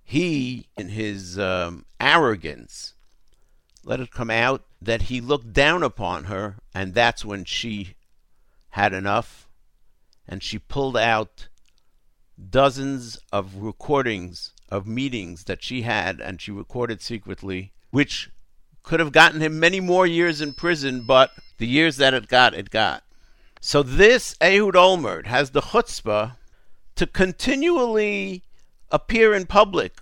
he 0.04 0.68
in 0.76 0.90
his 0.90 1.38
um, 1.40 1.86
arrogance 2.00 2.94
let 3.86 4.00
it 4.00 4.12
come 4.12 4.30
out 4.30 4.64
that 4.82 5.04
he 5.04 5.20
looked 5.20 5.54
down 5.54 5.84
upon 5.84 6.26
her. 6.26 6.58
And 6.74 6.94
that's 6.94 7.26
when 7.26 7.46
she 7.46 7.96
had 8.74 8.92
enough, 8.92 9.48
and 10.28 10.42
she 10.42 10.58
pulled 10.58 10.98
out 10.98 11.48
dozens 12.50 13.20
of 13.32 13.58
recordings 13.58 14.52
of 14.68 14.88
meetings 14.88 15.44
that 15.44 15.62
she 15.62 15.84
had 15.84 16.20
and 16.20 16.42
she 16.42 16.50
recorded 16.50 17.00
secretly, 17.00 17.72
which 17.92 18.32
could 18.82 19.00
have 19.00 19.12
gotten 19.12 19.42
him 19.42 19.60
many 19.60 19.80
more 19.80 20.08
years 20.08 20.42
in 20.42 20.54
prison, 20.54 21.04
but 21.06 21.30
the 21.60 21.68
years 21.68 21.98
that 21.98 22.16
it 22.16 22.28
got, 22.28 22.56
it 22.56 22.72
got. 22.72 23.04
So 23.62 23.84
this 23.84 24.36
Ehud 24.42 24.74
Olmert 24.74 25.28
has 25.28 25.52
the 25.52 25.62
chutzpah 25.62 26.38
to 26.96 27.06
continually 27.06 28.44
appear 28.90 29.36
in 29.36 29.46
public 29.46 30.02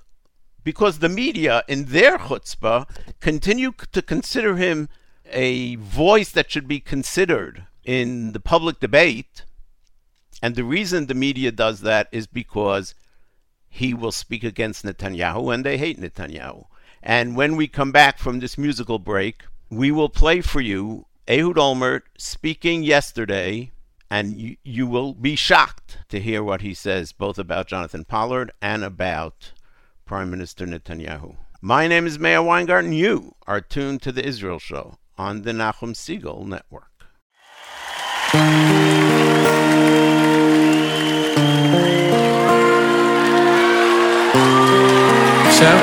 because 0.64 1.00
the 1.00 1.10
media, 1.10 1.64
in 1.68 1.86
their 1.86 2.18
chutzpah, 2.18 2.90
continue 3.20 3.74
to 3.92 4.02
consider 4.02 4.56
him 4.56 4.88
a 5.26 5.76
voice 5.76 6.32
that 6.32 6.50
should 6.50 6.70
be 6.70 6.80
considered 6.80 7.66
in 7.84 8.32
the 8.34 8.40
public 8.40 8.80
debate. 8.80 9.44
And 10.42 10.56
the 10.56 10.64
reason 10.64 11.06
the 11.06 11.14
media 11.14 11.52
does 11.52 11.82
that 11.82 12.08
is 12.12 12.28
because 12.28 12.96
he 13.70 13.94
will 13.94 14.12
speak 14.12 14.44
against 14.44 14.84
Netanyahu 14.84 15.54
and 15.54 15.66
they 15.66 15.78
hate 15.78 16.00
Netanyahu. 16.00 16.66
And 17.04 17.36
when 17.36 17.56
we 17.56 17.68
come 17.68 17.92
back 17.92 18.18
from 18.18 18.40
this 18.40 18.58
musical 18.58 19.00
break, 19.00 19.44
we 19.70 19.92
will 19.92 20.10
play 20.10 20.42
for 20.42 20.62
you 20.62 21.06
Ehud 21.28 21.56
Olmert 21.56 22.02
speaking 22.18 22.84
yesterday, 22.84 23.72
and 24.10 24.34
you, 24.36 24.58
you 24.64 24.86
will 24.86 25.14
be 25.14 25.36
shocked 25.36 26.00
to 26.10 26.20
hear 26.20 26.44
what 26.44 26.62
he 26.62 26.74
says, 26.74 27.14
both 27.14 27.40
about 27.40 27.68
Jonathan 27.68 28.04
Pollard 28.04 28.52
and 28.62 28.84
about 28.84 29.54
Prime 30.06 30.30
Minister 30.30 30.66
Netanyahu. 30.66 31.38
My 31.62 31.88
name 31.88 32.06
is 32.06 32.20
Meir 32.20 32.42
Weingarten. 32.44 32.92
You 32.92 33.36
are 33.48 33.62
tuned 33.62 34.02
to 34.02 34.12
the 34.12 34.26
Israel 34.26 34.60
Show 34.60 34.98
on 35.18 35.44
the 35.44 35.52
Nachum 35.52 35.94
Segal 35.94 36.46
Network. 36.46 36.91
תישאר 38.32 38.40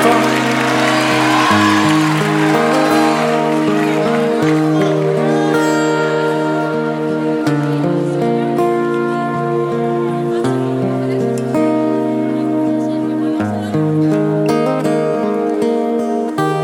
פה. 0.03 0.09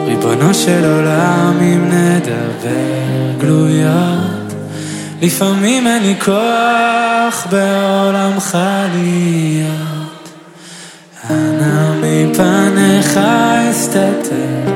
ריבונו 0.06 0.54
של 0.54 0.86
עולם, 0.86 1.58
אם 1.62 1.90
נדבר 1.90 3.40
גלויות, 3.40 4.15
לפעמים 5.22 5.88
אין 5.88 6.04
לי 6.04 6.16
כוח 6.26 7.48
בעולמך 7.52 8.58
להיות. 8.94 10.30
אנא 11.30 11.94
מפניך 12.02 13.20
אסתתר, 13.72 14.72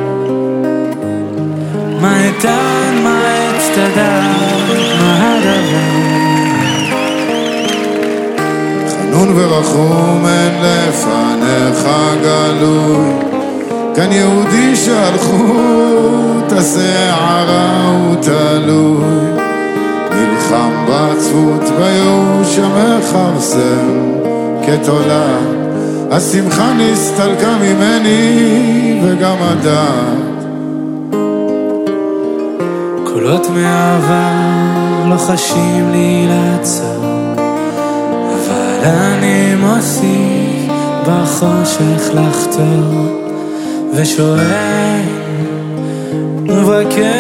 מה 2.02 2.24
איתן, 2.24 3.02
מה 3.04 3.22
אצטדק, 3.50 4.80
מה 5.02 5.36
הדבר? 5.36 6.10
חנון 8.90 9.34
ורחום 9.36 10.26
אין 10.26 10.54
לפניך 10.62 11.88
גלוי 12.22 13.30
כאן 13.96 14.12
יהודי 14.12 14.76
את 16.48 16.52
השערה 16.52 17.88
הוא 17.88 18.16
תלוי 18.22 19.29
נלחם 20.50 20.86
בעצבות 20.88 21.64
בייאוש 21.78 22.60
המכרסם 22.60 24.12
כתולעת 24.66 25.60
השמחה 26.12 26.74
נסתלקה 26.74 27.58
ממני 27.62 29.00
וגם 29.04 29.36
הדעת. 29.40 30.46
קולות 33.04 33.48
מהעבר 33.50 35.10
לוחשים 35.10 35.92
לי 35.92 36.28
לעצור, 36.30 37.36
אבל 38.18 38.86
אני 38.86 39.56
מוסיף 39.56 40.72
בחושך 41.08 42.10
לחתור, 42.14 43.22
ושואל 43.94 45.02
ומבקש 46.48 47.19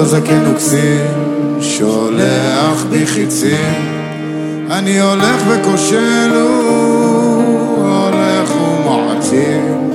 אותו 0.00 0.10
זקן 0.10 0.52
וכסים 0.52 1.60
שולח 1.60 2.84
בי 2.90 3.06
חיצים. 3.06 4.00
אני 4.70 5.00
הולך 5.00 5.42
וכושל 5.48 6.30
הוא 6.32 7.42
הולך 7.76 8.50
ומעצים 8.56 9.90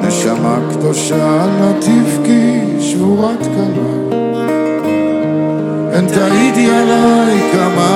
נשמה 0.00 0.58
קדושה 0.72 1.46
לא 1.60 1.72
תבכי 1.80 2.60
שבורת 2.80 3.42
כלה 3.42 4.18
הן 5.92 6.06
תעידי 6.06 6.70
עליי 6.70 7.40
כמה 7.52 7.90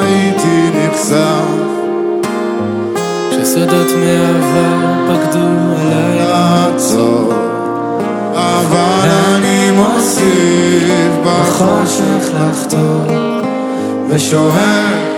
הייתי 0.00 0.70
נחשף 0.74 1.44
כשסודות 3.30 3.88
מהעבר 4.00 5.04
פקדו 5.08 5.46
עליי, 5.78 6.18
לעצור 6.18 7.53
אבל 8.60 9.08
אני 9.34 9.70
מוסיף 9.70 11.12
בחושך 11.24 12.30
לחתור, 12.34 13.06
ושואל 14.08 15.13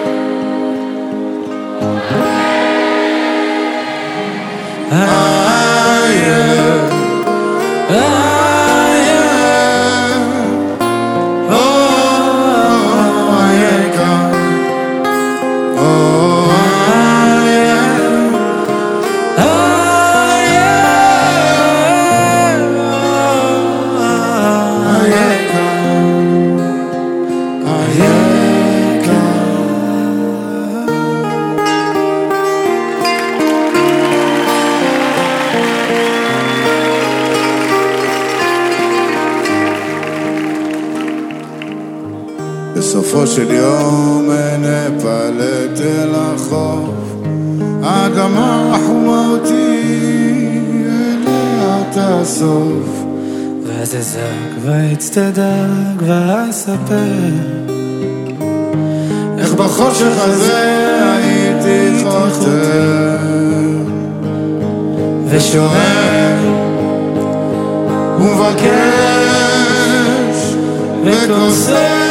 ואצטדק 55.16 56.02
ואספר. 56.06 56.94
איך 59.38 59.54
בחושך 59.54 60.12
הזה 60.16 60.98
הייתי 61.12 62.04
חותר. 62.04 63.16
ושואל 65.28 66.36
ומבקש 68.18 68.76
וכוסף 71.04 72.05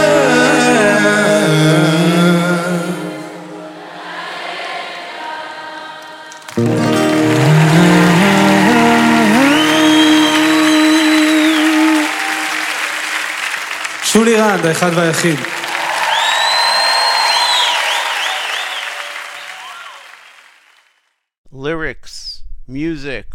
שולי 14.45 14.45
רנד, 14.45 14.67
האחד 14.67 14.91
והיחיד. 14.97 15.39
lyrics, 21.53 22.43
music, 22.69 23.27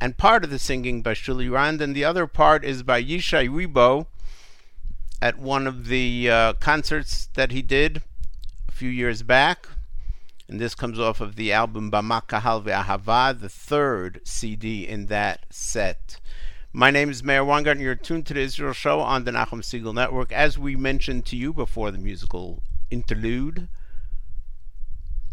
and 0.00 0.16
part 0.16 0.42
of 0.42 0.50
the 0.50 0.58
singing 0.58 1.00
by 1.02 1.14
Shuli 1.14 1.48
Rand, 1.48 1.80
and 1.80 1.94
the 1.94 2.04
other 2.04 2.26
part 2.26 2.64
is 2.64 2.82
by 2.82 3.00
Yishai 3.00 3.48
Ribo 3.48 4.06
at 5.22 5.38
one 5.38 5.68
of 5.68 5.86
the 5.86 6.28
uh, 6.28 6.52
concerts 6.54 7.28
that 7.34 7.52
he 7.52 7.62
did 7.62 8.02
a 8.68 8.72
few 8.72 8.90
years 8.90 9.22
back. 9.22 9.68
And 10.48 10.58
this 10.60 10.74
comes 10.74 10.98
off 10.98 11.20
of 11.20 11.36
the 11.36 11.52
album 11.52 11.88
Bama 11.88 12.26
Kahal 12.26 12.62
Ve'ahava, 12.62 13.40
the 13.40 13.48
third 13.48 14.20
CD 14.24 14.88
in 14.88 15.06
that 15.06 15.46
set. 15.50 16.18
My 16.77 16.91
name 16.91 17.09
is 17.09 17.23
Meir 17.23 17.45
Weingarten. 17.45 17.81
You're 17.81 17.95
tuned 17.95 18.25
to 18.25 18.33
the 18.33 18.41
Israel 18.41 18.73
Show 18.73 18.99
on 18.99 19.23
the 19.23 19.31
Nachum 19.31 19.61
Segal 19.61 19.93
Network. 19.93 20.33
As 20.33 20.59
we 20.59 20.75
mentioned 20.75 21.25
to 21.27 21.37
you 21.37 21.53
before 21.53 21.89
the 21.89 21.97
musical 21.97 22.61
interlude, 22.91 23.69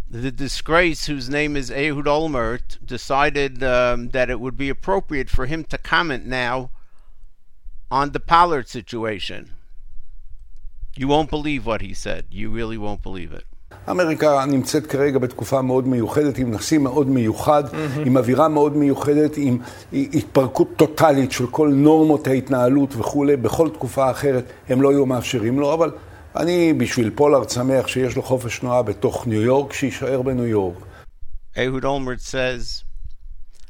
the 0.09 0.31
disgrace, 0.31 1.07
whose 1.07 1.29
name 1.29 1.57
is 1.57 1.69
Ehud 1.69 2.05
Olmert, 2.05 2.79
decided 2.87 3.61
um, 3.65 4.11
that 4.11 4.31
it 4.31 4.39
would 4.39 4.57
be 4.57 4.69
appropriate 4.69 5.29
for 5.29 5.47
him 5.47 5.65
to 5.65 5.79
comment 5.79 6.27
now 6.27 6.71
on 7.91 8.13
the 8.13 8.21
Pollard 8.21 8.69
situation. 8.69 9.51
You 10.97 11.09
won't 11.09 11.29
believe 11.29 11.67
what 11.67 11.81
he 11.81 11.93
said. 11.93 12.27
You 12.31 12.51
really 12.51 12.79
won't 12.79 13.03
believe 13.03 13.33
it. 13.33 13.47
אמריקה 13.91 14.45
נמצאת 14.45 14.87
כרגע 14.87 15.19
בתקופה 15.19 15.63
מאוד 15.63 15.89
מיוחדת, 15.89 16.39
עם 16.39 16.51
נשיא 16.51 16.79
מאוד 16.79 17.09
מיוחד, 17.09 17.65
mm-hmm. 17.67 18.07
עם 18.07 18.17
אווירה 18.17 18.49
מאוד 18.49 18.77
מיוחדת, 18.77 19.37
עם 19.37 19.59
התפרקות 19.93 20.69
טוטאלית 20.77 21.33
של 21.33 21.47
כל 21.47 21.69
נורמות 21.69 22.27
ההתנהלות 22.27 22.97
וכולי, 22.97 23.37
בכל 23.37 23.69
תקופה 23.69 24.11
אחרת 24.11 24.45
הם 24.69 24.83
לא 24.83 24.91
היו 24.91 25.07
מאפשרים 25.07 25.59
לו, 25.59 25.75
אבל 25.75 25.91
אני 26.37 26.73
בשביל 26.73 27.11
פולארד 27.11 27.51
שמח 27.51 27.87
שיש 27.87 28.17
לו 28.17 28.23
חופש 28.23 28.59
תנועה 28.59 28.83
בתוך 28.83 29.27
ניו 29.27 29.43
יורק, 29.43 29.73
שיישאר 29.73 30.23
בניו 30.23 30.47
יורק. 30.47 30.77
Ehud 31.57 31.85
Olmert 31.85 32.23
says, 32.23 32.85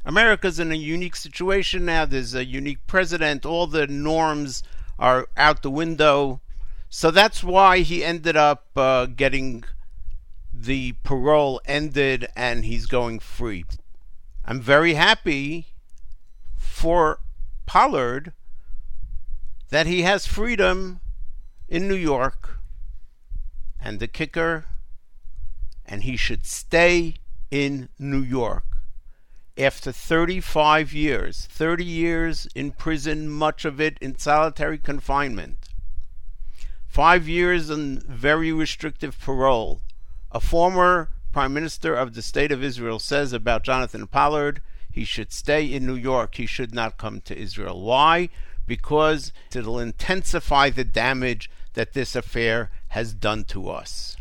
America's 0.07 0.61
in 0.61 0.71
a 0.71 0.81
unique 0.97 1.17
situation 1.17 1.85
now. 1.85 2.05
There's 2.05 2.35
a 2.35 2.45
unique 2.45 2.87
president. 2.87 3.45
All 3.45 3.67
the 3.67 3.89
norms 3.89 4.63
are 5.01 5.27
out 5.37 5.63
the 5.63 5.71
window. 5.71 6.41
So 6.91 7.11
that's 7.11 7.43
why 7.43 7.81
he 7.81 8.05
ended 8.05 8.37
up 8.37 8.63
uh, 8.77 9.07
getting 9.07 9.65
the 10.63 10.93
parole 11.03 11.61
ended 11.65 12.29
and 12.37 12.65
he's 12.65 12.87
going 12.87 13.19
free. 13.19 13.65
I'm 14.45 14.61
very 14.61 14.95
happy 14.95 15.67
for 16.57 17.19
Pollard 17.67 18.33
that 19.71 19.87
he 19.87 20.03
has 20.03 20.27
freedom 20.27 21.01
in 21.69 21.89
New 21.89 21.97
York 21.97 22.61
and 23.81 23.99
the 23.99 24.07
kicker, 24.07 24.67
and 25.85 26.05
he 26.05 26.17
should 26.17 26.47
stay 26.47 27.17
in 27.51 27.89
New 27.99 28.23
York. 28.23 28.65
After 29.59 29.91
35 29.91 30.93
years, 30.93 31.47
30 31.47 31.85
years 31.85 32.47
in 32.55 32.71
prison, 32.71 33.29
much 33.29 33.65
of 33.65 33.81
it 33.81 33.99
in 34.01 34.17
solitary 34.17 34.79
confinement, 34.79 35.69
five 36.87 37.29
years 37.29 37.71
on 37.71 38.01
very 38.07 38.53
restrictive 38.53 39.19
parole, 39.19 39.81
a 40.33 40.41
former 40.41 41.11
Prime 41.31 41.55
Minister 41.55 41.95
of 41.95 42.15
the 42.15 42.23
State 42.23 42.51
of 42.51 42.65
Israel 42.65 42.99
says 42.99 43.33
about 43.33 43.63
Jonathan 43.63 44.07
Pollard 44.07 44.61
he 44.91 45.05
should 45.05 45.33
stay 45.33 45.65
in 45.65 45.87
New 45.87 45.95
York. 45.95 46.35
He 46.35 46.45
should 46.45 46.75
not 46.75 46.99
come 46.99 47.23
to 47.23 47.37
Israel. 47.37 47.81
Why? 47.81 48.29
Because 48.67 49.33
it'll 49.55 49.79
intensify 49.79 50.69
the 50.69 50.85
damage 50.85 51.51
that 51.73 51.95
this 51.95 52.15
affair 52.15 52.71
has 52.89 53.15
done 53.15 53.45
to 53.45 53.71
us. 53.71 54.19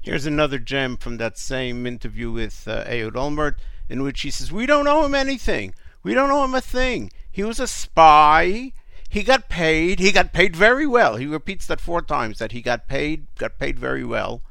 Here's 0.00 0.26
another 0.26 0.58
gem 0.58 0.96
from 0.96 1.18
that 1.18 1.38
same 1.38 1.86
interview 1.86 2.32
with 2.32 2.66
uh, 2.66 2.84
Ehud 2.88 3.14
Olmert, 3.14 3.56
in 3.88 4.02
which 4.02 4.22
he 4.22 4.30
says, 4.30 4.50
We 4.50 4.66
don't 4.66 4.88
owe 4.88 5.04
him 5.04 5.14
anything. 5.14 5.72
We 6.02 6.14
don't 6.14 6.32
owe 6.32 6.44
him 6.44 6.54
a 6.54 6.60
thing. 6.60 7.12
He 7.30 7.44
was 7.44 7.60
a 7.60 7.68
spy. 7.68 8.72
He 9.08 9.22
got 9.22 9.48
paid. 9.48 10.00
He 10.00 10.10
got 10.10 10.32
paid 10.32 10.56
very 10.56 10.86
well. 10.86 11.16
He 11.16 11.26
repeats 11.26 11.66
that 11.66 11.80
four 11.80 12.02
times 12.02 12.38
that 12.38 12.52
he 12.52 12.60
got 12.60 12.88
paid, 12.88 13.26
got 13.36 13.58
paid 13.58 13.78
very 13.78 14.04
well 14.04 14.42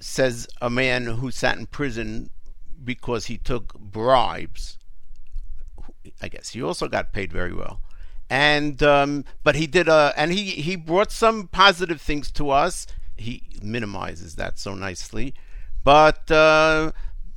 says 0.00 0.48
a 0.60 0.70
man 0.70 1.04
who 1.06 1.30
sat 1.30 1.58
in 1.58 1.66
prison 1.66 2.30
because 2.82 3.26
he 3.26 3.36
took 3.36 3.78
bribes. 3.78 4.78
I 6.22 6.28
guess 6.28 6.50
he 6.50 6.62
also 6.62 6.88
got 6.88 7.12
paid 7.12 7.32
very 7.32 7.52
well, 7.52 7.80
and 8.28 8.82
um, 8.82 9.24
but 9.44 9.54
he 9.54 9.66
did 9.66 9.88
a 9.88 10.12
and 10.16 10.32
he 10.32 10.44
he 10.44 10.76
brought 10.76 11.12
some 11.12 11.48
positive 11.48 12.00
things 12.00 12.30
to 12.32 12.50
us. 12.50 12.86
He 13.16 13.42
minimizes 13.62 14.36
that 14.36 14.58
so 14.58 14.74
nicely, 14.74 15.34
but 15.84 16.30
uh, 16.30 16.92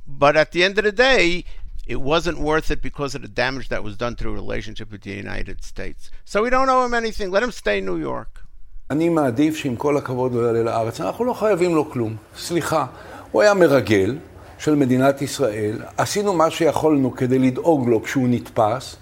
but 0.06 0.36
at 0.36 0.52
the 0.52 0.64
end 0.64 0.78
of 0.78 0.84
the 0.84 0.92
day, 0.92 1.44
it 1.86 2.00
wasn't 2.00 2.38
worth 2.38 2.70
it 2.70 2.80
because 2.80 3.14
of 3.14 3.22
the 3.22 3.28
damage 3.28 3.68
that 3.68 3.84
was 3.84 3.96
done 3.96 4.16
to 4.16 4.24
the 4.24 4.30
relationship 4.30 4.90
with 4.90 5.02
the 5.02 5.12
United 5.12 5.62
States. 5.62 6.10
So 6.24 6.42
we 6.42 6.50
don't 6.50 6.70
owe 6.70 6.84
him 6.84 6.94
anything. 6.94 7.30
Let 7.30 7.42
him 7.42 7.52
stay 7.52 7.78
in 7.78 7.84
New 7.84 7.98
York. 7.98 8.43
אני 8.90 9.08
מעדיף 9.08 9.56
שעם 9.56 9.76
כל 9.76 9.96
הכבוד 9.96 10.34
הוא 10.34 10.42
יעלה 10.42 10.62
לארץ. 10.62 11.00
אנחנו 11.00 11.24
לא 11.24 11.32
חייבים 11.32 11.74
לו 11.74 11.90
כלום. 11.90 12.16
סליחה, 12.38 12.86
הוא 13.32 13.42
היה 13.42 13.54
מרגל 13.54 14.16
של 14.58 14.74
מדינת 14.74 15.22
ישראל, 15.22 15.78
עשינו 15.96 16.32
מה 16.32 16.50
שיכולנו 16.50 17.16
כדי 17.16 17.38
לדאוג 17.38 17.88
לו 17.88 18.02
כשהוא 18.02 18.28
נתפס. 18.28 18.96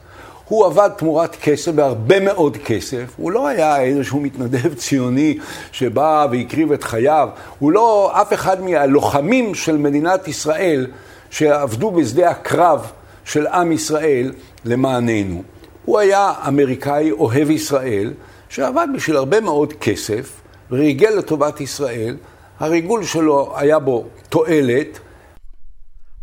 הוא 0.49 0.67
עבד 0.67 0.91
תמורת 0.97 1.37
כסף, 1.37 1.73
בהרבה 1.73 2.21
מאוד 2.21 2.57
כסף. 2.57 3.15
הוא 3.17 3.31
לא 3.31 3.49
היה 3.49 3.81
איזשהו 3.81 4.21
מתנדב 4.21 4.75
ציוני 4.75 5.39
שבא 5.73 6.27
והקריב 6.31 6.73
את 6.73 6.85
חייו. 6.85 7.29
הוא 7.59 7.73
לא 7.73 8.13
אף 8.23 8.33
אחד 8.33 8.61
מהלוחמים 8.61 9.55
של 9.55 9.77
מדינת 9.77 10.29
ישראל 10.29 10.87
שעבדו 11.31 11.91
בשדה 11.91 12.31
הקרב 12.31 12.93
של 13.25 13.47
עם 13.47 13.73
ישראל 13.73 14.33
למעננו. 14.65 15.43
הוא 15.85 15.99
היה 15.99 16.33
אמריקאי 16.49 17.11
אוהב 17.11 17.51
ישראל. 17.51 18.13
שעבד 18.52 18.88
בשביל 18.96 19.16
הרבה 19.16 19.42
מאוד 19.42 19.74
כסף, 19.74 20.42
וריגל 20.72 21.10
לטובת 21.10 21.62
ישראל, 21.62 22.18
הריגול 22.60 23.06
שלו 23.06 23.58
היה 23.58 23.80
בו 23.80 24.10
תועלת. 24.30 25.00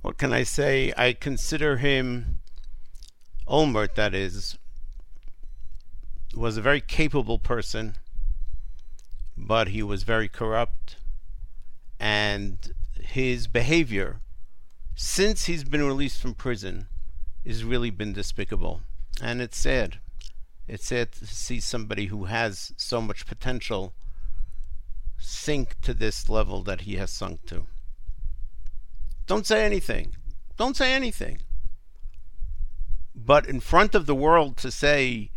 What 0.04 0.18
can 0.18 0.32
I 0.32 0.42
say? 0.42 0.92
I 0.96 1.14
consider 1.14 1.78
him, 1.78 2.40
Olmert 3.48 3.94
that 3.94 4.14
is, 4.14 4.58
was 6.36 6.58
a 6.58 6.60
very 6.60 6.82
capable 6.82 7.38
person, 7.38 7.94
but 9.36 9.68
he 9.68 9.82
was 9.82 10.02
very 10.02 10.28
corrupt, 10.28 10.96
and 11.98 12.74
his 13.00 13.46
behavior, 13.46 14.20
since 14.94 15.46
he's 15.46 15.64
been 15.64 15.86
released 15.86 16.20
from 16.20 16.34
prison, 16.34 16.86
has 17.46 17.64
really 17.64 17.90
been 17.90 18.12
despicable. 18.12 18.80
And 19.22 19.40
it's 19.40 19.58
sad. 19.58 19.98
It's 20.69 20.85
sad 20.85 21.11
to 21.13 21.25
see 21.25 21.59
somebody 21.59 22.05
who 22.05 22.25
has 22.25 22.73
so 22.77 23.01
much 23.01 23.25
potential 23.25 23.95
sink 25.17 25.81
to 25.81 25.95
this 25.95 26.29
level 26.29 26.61
that 26.61 26.81
he 26.81 26.95
has 26.97 27.09
sunk 27.09 27.43
to. 27.47 27.65
Don't 29.25 29.47
say 29.47 29.65
anything. 29.65 30.13
Don't 30.57 30.77
say 30.77 30.93
anything. 30.93 31.39
But 33.15 33.47
in 33.47 33.59
front 33.59 33.95
of 33.95 34.05
the 34.05 34.13
world 34.13 34.57
to 34.57 34.69
say, 34.69 35.31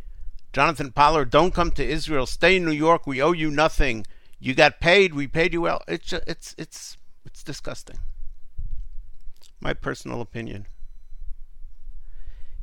Jonathan 0.52 0.92
Pollard, 0.92 1.30
don't 1.30 1.54
come 1.54 1.70
to 1.72 1.84
Israel. 1.84 2.26
Stay 2.26 2.56
in 2.56 2.66
New 2.66 2.70
York. 2.70 3.06
We 3.06 3.22
owe 3.22 3.32
you 3.32 3.50
nothing. 3.50 4.04
You 4.38 4.54
got 4.54 4.80
paid. 4.80 5.14
We 5.14 5.26
paid 5.26 5.54
you 5.54 5.62
well. 5.62 5.82
It's 5.88 6.12
it's 6.12 6.54
it's 6.58 6.98
it's 7.24 7.42
disgusting. 7.42 7.98
My 9.60 9.72
personal 9.72 10.20
opinion. 10.20 10.66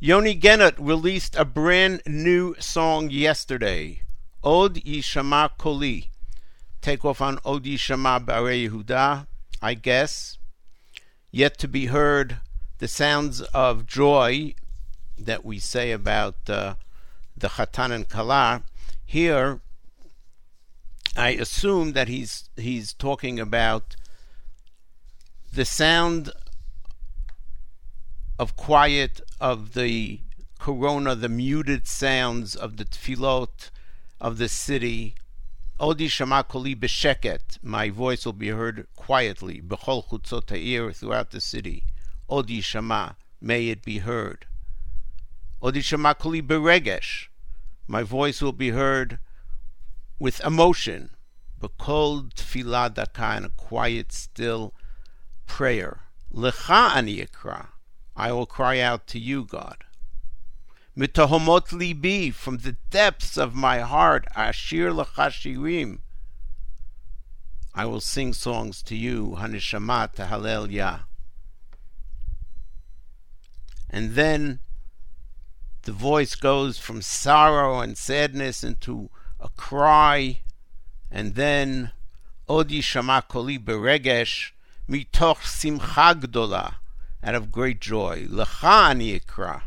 Yoni 0.01 0.33
Genut 0.33 0.75
released 0.77 1.35
a 1.35 1.43
brand 1.43 2.01
new 2.05 2.55
song 2.57 3.09
yesterday, 3.09 4.01
Od 4.41 4.75
Yishama 4.75 5.49
Koli. 5.57 6.09
Take 6.81 7.03
off 7.03 7.19
on 7.19 7.37
Od 7.43 7.65
Yishama 7.65 8.25
Bare 8.25 8.53
Yehuda, 8.53 9.27
I 9.61 9.73
guess. 9.73 10.37
Yet 11.31 11.57
to 11.57 11.67
be 11.67 11.87
heard 11.87 12.37
the 12.77 12.87
sounds 12.87 13.41
of 13.53 13.85
joy 13.85 14.53
that 15.17 15.43
we 15.43 15.59
say 15.59 15.91
about 15.91 16.49
uh, 16.49 16.75
the 17.35 17.49
Chatan 17.49 17.91
and 17.91 18.07
Kala. 18.07 18.63
Here, 19.05 19.59
I 21.17 21.31
assume 21.31 21.91
that 21.91 22.07
he's 22.07 22.49
he's 22.55 22.93
talking 22.93 23.37
about 23.37 23.97
the 25.51 25.65
sound 25.65 26.31
of 28.39 28.55
quiet 28.55 29.19
of 29.41 29.73
the 29.73 30.21
corona, 30.59 31.13
the 31.13 31.27
muted 31.27 31.85
sounds 31.85 32.55
of 32.55 32.77
the 32.77 32.85
tefillot 32.85 33.69
of 34.21 34.37
the 34.37 34.47
city. 34.47 35.13
Odi 35.77 36.07
shama 36.07 36.45
koli 36.45 36.73
b'sheket. 36.73 37.61
My 37.61 37.89
voice 37.89 38.25
will 38.25 38.33
be 38.33 38.49
heard 38.49 38.87
quietly. 38.95 39.61
B'chol 39.61 40.07
chutzot 40.07 40.49
ha'ir 40.49 40.93
throughout 40.93 41.31
the 41.31 41.41
city. 41.41 41.83
Odi 42.29 42.61
shama. 42.61 43.17
May 43.41 43.67
it 43.67 43.83
be 43.83 43.99
heard. 43.99 44.45
Odi 45.61 45.81
shama 45.81 46.15
koli 46.15 46.41
b'regesh. 46.41 47.27
My 47.87 48.03
voice 48.03 48.41
will 48.41 48.53
be 48.53 48.69
heard 48.69 49.19
with 50.17 50.43
emotion. 50.45 51.09
B'kol 51.59 52.33
tefillah 52.33 52.93
daka 52.93 53.35
in 53.35 53.45
a 53.45 53.49
quiet, 53.49 54.13
still 54.13 54.73
prayer. 55.45 56.01
Lecha 56.33 56.95
ani 56.95 57.17
yikra. 57.17 57.67
I 58.19 58.33
will 58.33 58.45
cry 58.45 58.81
out 58.81 59.07
to 59.07 59.17
you, 59.17 59.45
God. 59.45 59.85
Mitahomot 60.97 61.69
libi, 61.69 62.33
from 62.33 62.57
the 62.57 62.75
depths 62.89 63.37
of 63.37 63.55
my 63.55 63.79
heart, 63.79 64.27
ashir 64.35 64.91
lachashirim. 64.91 65.99
I 67.73 67.85
will 67.85 68.01
sing 68.01 68.33
songs 68.33 68.81
to 68.83 68.95
you, 68.97 69.37
Hanishama 69.39 70.13
Halel 70.13 70.69
Yah. 70.69 70.99
And 73.89 74.15
then 74.15 74.59
the 75.83 75.93
voice 75.93 76.35
goes 76.35 76.77
from 76.77 77.01
sorrow 77.01 77.79
and 77.79 77.97
sadness 77.97 78.65
into 78.65 79.09
a 79.39 79.47
cry, 79.47 80.41
and 81.09 81.35
then 81.35 81.93
Odi 82.49 82.81
Shama 82.81 83.23
Koli 83.25 83.57
Beregesh 83.57 84.51
Mitoch 84.89 85.39
Gdola, 85.39 86.75
out 87.23 87.35
of 87.35 87.51
great 87.51 87.79
joy. 87.79 88.25
Lecha 88.29 88.89
ani 88.89 89.19
ikra, 89.19 89.63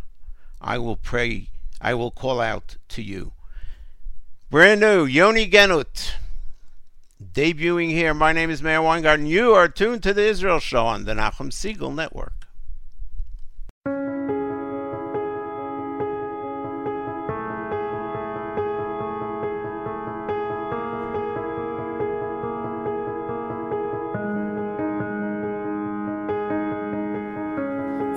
I 0.61 0.79
will 0.79 0.97
pray, 0.97 1.49
I 1.81 1.95
will 1.95 2.11
call 2.11 2.41
out 2.41 2.77
to 2.89 3.03
you. 3.03 3.33
Brand 4.51 4.81
new, 4.81 5.05
Yoni 5.05 5.49
Genut. 5.49 6.13
Debuting 7.23 7.91
here, 7.91 8.13
my 8.13 8.33
name 8.33 8.51
is 8.51 8.63
Meir 8.63 8.83
Weingarten. 8.83 9.27
You 9.27 9.55
are 9.55 9.69
tuned 9.69 10.03
to 10.03 10.13
the 10.13 10.25
Israel 10.25 10.59
Show 10.59 10.85
on 10.87 11.05
the 11.05 11.15
Nachum 11.15 11.51
Segal 11.51 11.95
Network. 11.95 12.47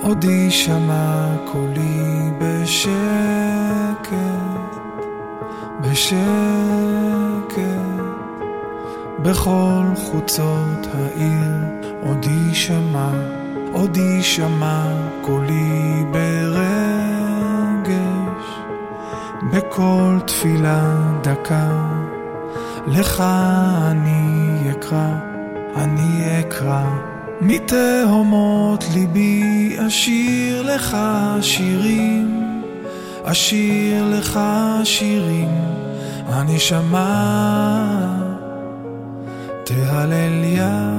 עוד 0.06 0.24
יישמע 0.24 1.26
קולי 1.52 2.30
בשקט, 2.38 4.06
בשקט, 5.80 6.26
בכל 9.22 9.84
חוצות 9.96 10.86
העיר 10.94 11.52
עוד 12.02 12.24
יישמע, 12.24 13.10
עוד 13.72 13.96
יישמע 13.96 14.84
קולי 15.22 16.04
ברגש, 16.10 17.96
בכל 19.52 20.18
תפילה 20.26 21.10
דקה, 21.22 21.70
לך 22.86 23.20
אני 23.90 24.58
אקרא, 24.70 25.08
אני 25.76 26.40
אקרא. 26.40 27.15
מתהומות 27.40 28.84
ליבי 28.94 29.76
אשיר 29.86 30.74
לך 30.74 30.96
שירים, 31.40 32.62
אשיר 33.24 34.04
לך 34.18 34.40
שירים, 34.84 35.48
הנשמה 36.26 37.06
תהלל 39.64 40.44
יה. 40.44 40.90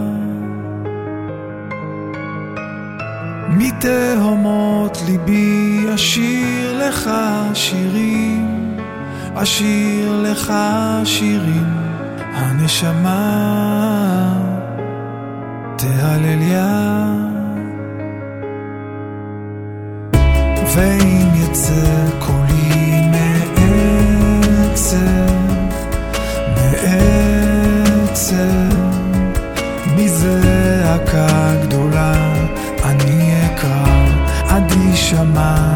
מתהומות 3.49 4.97
ליבי 5.07 5.85
אשיר 5.95 6.87
לך 6.87 7.09
שירים, 7.53 8.77
אשיר 9.35 10.21
לך 10.23 10.53
שירים, 11.05 11.73
הנשמה 12.33 14.06
תהלל 15.77 16.41
יה. 16.41 17.05
ואם 20.75 21.27
יצא 21.35 22.09
קולי 22.19 23.01
מעצב, 23.11 24.97
מעצב, 26.55 28.37
מזעקה 29.95 31.55
גדולה 31.63 32.13
אני 32.83 33.33
אקרא, 33.45 33.85
עד 34.49 34.71
יישמע 34.71 35.66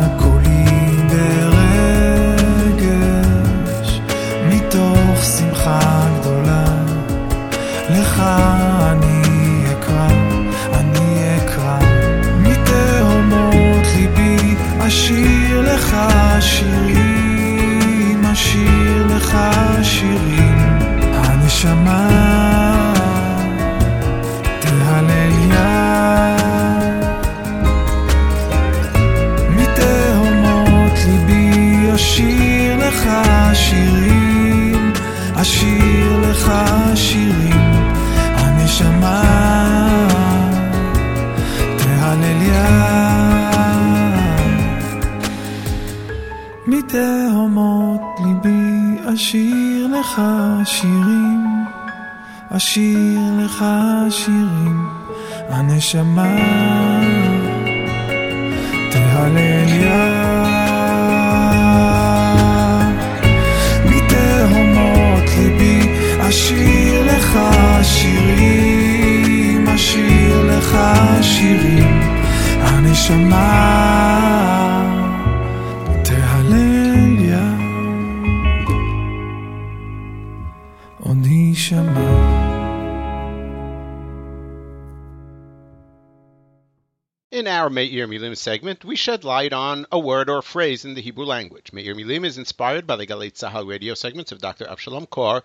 Meir 88.02 88.08
Milim 88.20 88.36
segment, 88.36 88.84
we 88.84 88.96
shed 88.96 89.24
light 89.24 89.54
on 89.54 89.86
a 89.92 90.00
word 90.00 90.28
or 90.28 90.42
phrase 90.42 90.84
in 90.86 90.96
the 90.96 91.04
Hebrew 91.04 91.24
language. 91.24 91.72
Meir 91.72 91.94
Milim 91.94 92.26
is 92.26 92.40
inspired 92.40 92.88
by 92.88 92.96
the 92.96 93.06
Galei 93.06 93.32
Tzahal 93.32 93.68
radio 93.68 93.94
segments 93.94 94.32
of 94.32 94.42
Dr. 94.42 94.66
Avshalom 94.66 95.08
Kor 95.08 95.44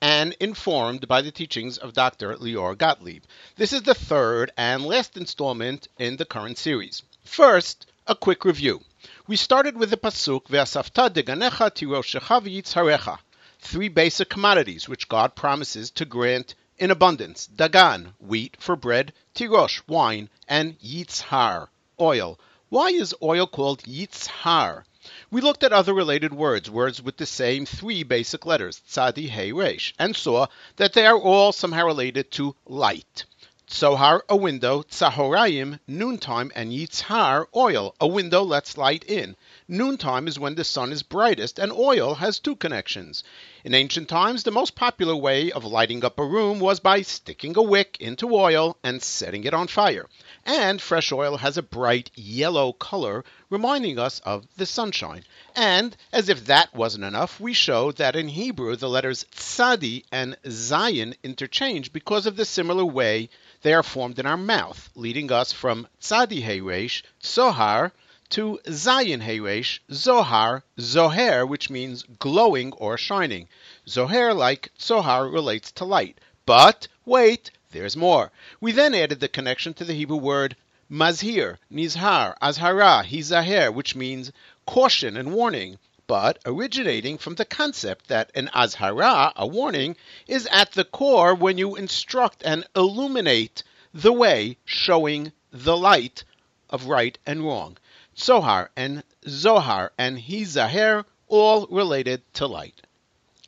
and 0.00 0.32
informed 0.38 1.08
by 1.08 1.20
the 1.20 1.32
teachings 1.32 1.78
of 1.78 1.94
Dr. 1.94 2.36
Lior 2.36 2.78
Gottlieb. 2.78 3.24
This 3.56 3.72
is 3.72 3.82
the 3.82 3.92
third 3.92 4.52
and 4.56 4.86
last 4.86 5.16
installment 5.16 5.88
in 5.98 6.16
the 6.16 6.24
current 6.24 6.58
series. 6.58 7.02
First, 7.24 7.86
a 8.06 8.14
quick 8.14 8.44
review. 8.44 8.82
We 9.26 9.34
started 9.34 9.76
with 9.76 9.90
the 9.90 9.96
pasuk 9.96 10.44
Ve'asafta 10.46 11.10
deganecha 11.10 11.72
tiroshecha 11.72 12.40
v'yitzharecha, 12.40 13.18
three 13.58 13.88
basic 13.88 14.28
commodities 14.28 14.88
which 14.88 15.08
God 15.08 15.34
promises 15.34 15.90
to 15.90 16.04
grant 16.04 16.54
in 16.78 16.92
abundance: 16.92 17.48
dagan, 17.52 18.12
wheat 18.20 18.56
for 18.60 18.76
bread; 18.76 19.12
tirosh, 19.34 19.82
wine; 19.88 20.30
and 20.46 20.78
yitzhar, 20.78 21.66
oil. 22.00 22.38
Why 22.68 22.88
is 22.88 23.14
oil 23.22 23.46
called 23.46 23.82
yitzhar? 23.84 24.84
We 25.30 25.40
looked 25.40 25.62
at 25.62 25.72
other 25.72 25.94
related 25.94 26.34
words, 26.34 26.68
words 26.68 27.00
with 27.00 27.16
the 27.16 27.26
same 27.26 27.64
three 27.64 28.02
basic 28.02 28.44
letters, 28.44 28.82
tzadi, 28.88 29.28
hey, 29.28 29.52
resh, 29.52 29.94
and 29.98 30.16
saw 30.16 30.46
that 30.76 30.92
they 30.92 31.06
are 31.06 31.18
all 31.18 31.52
somehow 31.52 31.86
related 31.86 32.30
to 32.32 32.56
light. 32.66 33.24
Tzohar, 33.68 34.20
a 34.28 34.36
window, 34.36 34.82
Tzahorayim, 34.82 35.80
noontime, 35.88 36.52
and 36.54 36.70
Yitzhar, 36.70 37.46
oil. 37.54 37.96
A 38.00 38.06
window 38.06 38.42
lets 38.42 38.78
light 38.78 39.02
in. 39.04 39.34
Noontime 39.68 40.28
is 40.28 40.38
when 40.38 40.54
the 40.54 40.62
sun 40.62 40.92
is 40.92 41.02
brightest, 41.02 41.58
and 41.58 41.72
oil 41.72 42.14
has 42.14 42.38
two 42.38 42.54
connections. 42.54 43.24
In 43.64 43.74
ancient 43.74 44.08
times, 44.08 44.44
the 44.44 44.52
most 44.52 44.76
popular 44.76 45.16
way 45.16 45.50
of 45.50 45.64
lighting 45.64 46.04
up 46.04 46.20
a 46.20 46.24
room 46.24 46.60
was 46.60 46.78
by 46.78 47.02
sticking 47.02 47.56
a 47.56 47.62
wick 47.62 47.96
into 47.98 48.32
oil 48.32 48.76
and 48.84 49.02
setting 49.02 49.42
it 49.42 49.52
on 49.52 49.66
fire. 49.66 50.06
And 50.44 50.80
fresh 50.80 51.10
oil 51.10 51.38
has 51.38 51.58
a 51.58 51.64
bright 51.64 52.12
yellow 52.14 52.74
color, 52.74 53.24
reminding 53.50 53.98
us 53.98 54.20
of 54.20 54.46
the 54.56 54.66
sunshine. 54.66 55.24
And, 55.56 55.96
as 56.12 56.28
if 56.28 56.46
that 56.46 56.72
wasn't 56.72 57.02
enough, 57.02 57.40
we 57.40 57.52
show 57.52 57.90
that 57.90 58.14
in 58.14 58.28
Hebrew 58.28 58.76
the 58.76 58.88
letters 58.88 59.26
tzadi 59.34 60.04
and 60.12 60.36
zayin 60.44 61.16
interchange 61.24 61.92
because 61.92 62.26
of 62.26 62.36
the 62.36 62.44
similar 62.44 62.84
way 62.84 63.30
they 63.62 63.74
are 63.74 63.82
formed 63.82 64.20
in 64.20 64.26
our 64.26 64.36
mouth, 64.36 64.90
leading 64.94 65.32
us 65.32 65.50
from 65.50 65.88
tzadi 66.00 66.40
heiresh, 66.40 67.02
sohar, 67.20 67.90
to 68.30 68.58
zayin 68.66 69.22
heiresh, 69.22 69.78
zohar, 69.92 70.64
zoher, 70.78 71.46
which 71.48 71.70
means 71.70 72.02
glowing 72.18 72.72
or 72.72 72.98
shining. 72.98 73.48
Zoher, 73.86 74.34
like 74.34 74.72
zohar, 74.80 75.28
relates 75.28 75.70
to 75.72 75.84
light. 75.84 76.18
But 76.44 76.88
wait, 77.04 77.50
there's 77.70 77.96
more. 77.96 78.32
We 78.60 78.72
then 78.72 78.94
added 78.94 79.20
the 79.20 79.28
connection 79.28 79.74
to 79.74 79.84
the 79.84 79.94
Hebrew 79.94 80.16
word 80.16 80.56
mazhir, 80.90 81.58
nizhar, 81.72 82.36
azhara, 82.40 83.04
hizaher, 83.04 83.72
which 83.72 83.94
means 83.94 84.32
caution 84.66 85.16
and 85.16 85.32
warning, 85.32 85.78
but 86.06 86.38
originating 86.46 87.18
from 87.18 87.34
the 87.34 87.44
concept 87.44 88.08
that 88.08 88.30
an 88.34 88.48
azhara, 88.54 89.32
a 89.36 89.46
warning, 89.46 89.96
is 90.26 90.46
at 90.50 90.72
the 90.72 90.84
core 90.84 91.34
when 91.34 91.58
you 91.58 91.76
instruct 91.76 92.42
and 92.44 92.64
illuminate 92.74 93.62
the 93.92 94.12
way, 94.12 94.56
showing 94.64 95.32
the 95.50 95.76
light 95.76 96.24
of 96.70 96.86
right 96.86 97.18
and 97.26 97.44
wrong. 97.44 97.76
Zohar 98.18 98.70
and 98.76 99.04
Zohar 99.28 99.92
and 99.98 100.18
Hizaher, 100.18 101.04
all 101.28 101.66
related 101.66 102.22
to 102.34 102.46
light. 102.46 102.80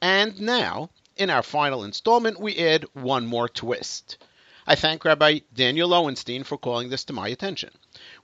And 0.02 0.40
now, 0.40 0.90
in 1.16 1.30
our 1.30 1.42
final 1.42 1.84
installment, 1.84 2.38
we 2.38 2.56
add 2.58 2.84
one 2.92 3.26
more 3.26 3.48
twist. 3.48 4.18
I 4.66 4.74
thank 4.74 5.04
Rabbi 5.04 5.40
Daniel 5.54 5.88
Lowenstein 5.88 6.44
for 6.44 6.58
calling 6.58 6.90
this 6.90 7.04
to 7.04 7.14
my 7.14 7.28
attention. 7.28 7.70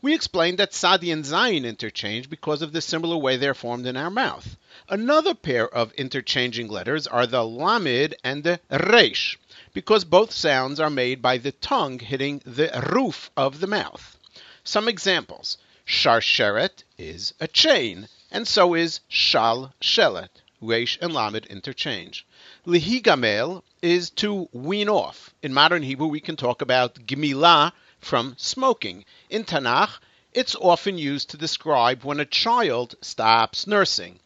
We 0.02 0.14
explained 0.14 0.58
that 0.58 0.74
Sadi 0.74 1.10
and 1.10 1.24
Zayin 1.24 1.64
interchange 1.64 2.28
because 2.28 2.60
of 2.60 2.72
the 2.72 2.82
similar 2.82 3.16
way 3.16 3.38
they're 3.38 3.54
formed 3.54 3.86
in 3.86 3.96
our 3.96 4.10
mouth. 4.10 4.58
Another 4.86 5.32
pair 5.32 5.66
of 5.66 5.94
interchanging 5.94 6.68
letters 6.68 7.06
are 7.06 7.26
the 7.26 7.42
Lamed 7.42 8.14
and 8.22 8.44
the 8.44 8.60
Resh, 8.70 9.38
because 9.72 10.04
both 10.04 10.32
sounds 10.32 10.78
are 10.78 10.90
made 10.90 11.22
by 11.22 11.38
the 11.38 11.52
tongue 11.52 11.98
hitting 11.98 12.42
the 12.44 12.70
roof 12.92 13.30
of 13.34 13.60
the 13.60 13.66
mouth. 13.66 14.18
Some 14.62 14.86
examples. 14.86 15.56
Sharsheret 15.86 16.82
is 16.96 17.34
a 17.40 17.46
chain, 17.46 18.08
and 18.30 18.48
so 18.48 18.72
is 18.72 19.00
Shal 19.06 19.74
Shelet. 19.82 20.30
Resh 20.62 20.96
and 21.02 21.12
Lamed 21.12 21.44
interchange. 21.46 22.24
Lihigamel 22.66 23.62
is 23.82 24.08
to 24.10 24.48
wean 24.52 24.88
off. 24.88 25.34
In 25.42 25.52
modern 25.52 25.82
Hebrew, 25.82 26.06
we 26.06 26.20
can 26.20 26.36
talk 26.36 26.62
about 26.62 27.06
gemilah 27.06 27.72
from 28.00 28.34
smoking. 28.38 29.04
In 29.28 29.44
Tanakh, 29.44 29.98
it's 30.32 30.54
often 30.54 30.96
used 30.96 31.28
to 31.30 31.36
describe 31.36 32.02
when 32.02 32.18
a 32.18 32.24
child 32.24 32.94
stops 33.02 33.66
nursing. 33.66 34.20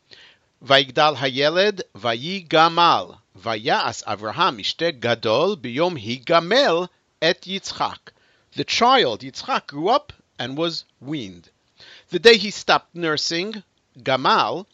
Vaigdal 0.65 1.17
hayeled 1.17 1.83
vayigamal 1.97 3.19
vayas 3.37 4.05
Avraham 4.05 4.61
ishte 4.61 5.01
gadol 5.01 5.57
biyom 5.57 5.99
higamel 6.01 6.89
et 7.21 7.41
Yitzchak. 7.41 8.13
The 8.53 8.65
child 8.65 9.23
Yitzchak 9.23 9.67
grew 9.67 9.89
up 9.89 10.13
and 10.39 10.57
was 10.57 10.85
weaned. 11.01 11.51
The 12.11 12.19
day 12.19 12.37
he 12.37 12.51
stopped 12.51 12.95
nursing, 12.95 13.63
gamal, 13.99 14.67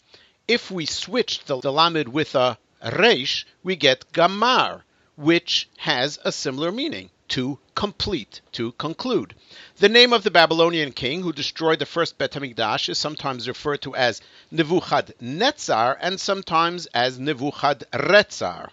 if 0.46 0.70
we 0.70 0.86
switch 0.86 1.44
the, 1.44 1.60
the 1.60 1.72
lamed 1.72 2.08
with 2.08 2.34
a 2.34 2.58
reish, 2.82 3.44
we 3.62 3.76
get 3.76 4.12
gamar, 4.12 4.82
which 5.16 5.68
has 5.78 6.18
a 6.24 6.32
similar 6.32 6.70
meaning 6.70 7.10
to 7.28 7.58
complete, 7.74 8.40
to 8.52 8.72
conclude. 8.72 9.34
The 9.76 9.88
name 9.88 10.12
of 10.12 10.22
the 10.22 10.30
Babylonian 10.30 10.92
king 10.92 11.22
who 11.22 11.32
destroyed 11.32 11.78
the 11.78 11.86
first 11.86 12.18
Bet 12.18 12.32
HaMikdash 12.32 12.88
is 12.88 12.98
sometimes 12.98 13.48
referred 13.48 13.82
to 13.82 13.94
as 13.94 14.20
Nebuchadnezzar 14.50 15.98
and 16.00 16.20
sometimes 16.20 16.86
as 16.86 17.18
Nebuchadrezzar. 17.18 18.70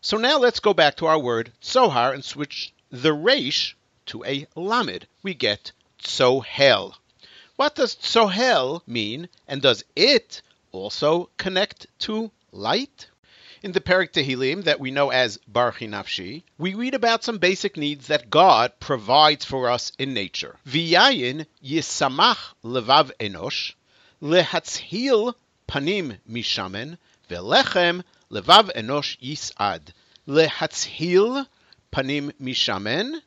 So 0.00 0.18
now 0.18 0.38
let's 0.38 0.60
go 0.60 0.74
back 0.74 0.96
to 0.96 1.06
our 1.06 1.18
word 1.18 1.52
Zohar 1.62 2.12
and 2.12 2.24
switch 2.24 2.72
the 2.90 3.14
reish 3.14 3.74
to 4.06 4.22
a 4.24 4.46
lamed. 4.54 5.06
We 5.22 5.32
get 5.32 5.72
Tzohel. 6.04 6.94
What 7.56 7.74
does 7.74 7.94
Tzohel 7.96 8.82
mean, 8.86 9.28
and 9.48 9.62
does 9.62 9.84
it 9.96 10.42
also 10.70 11.30
connect 11.36 11.86
to 12.00 12.30
light? 12.52 13.08
In 13.62 13.72
the 13.72 13.80
Perek 13.80 14.12
Tehillim 14.12 14.64
that 14.64 14.78
we 14.78 14.90
know 14.90 15.10
as 15.10 15.38
Barchi 15.50 15.88
Nafshi, 15.88 16.42
we 16.58 16.74
read 16.74 16.92
about 16.94 17.24
some 17.24 17.38
basic 17.38 17.78
needs 17.78 18.08
that 18.08 18.28
God 18.28 18.78
provides 18.78 19.44
for 19.46 19.70
us 19.70 19.92
in 19.98 20.12
nature. 20.12 20.56
V'yayin 20.66 21.46
yisamach 21.64 22.52
levav 22.62 23.10
enosh, 23.18 23.72
lehatzhil 24.20 25.34
panim 25.66 26.18
mishamen, 26.30 26.98
velechem 27.30 28.02
levav 28.30 28.70
enosh 28.74 29.16
yisad. 29.20 29.80
Lehatzhil 30.28 31.46
panim 31.90 32.32
mishamen 32.40 33.22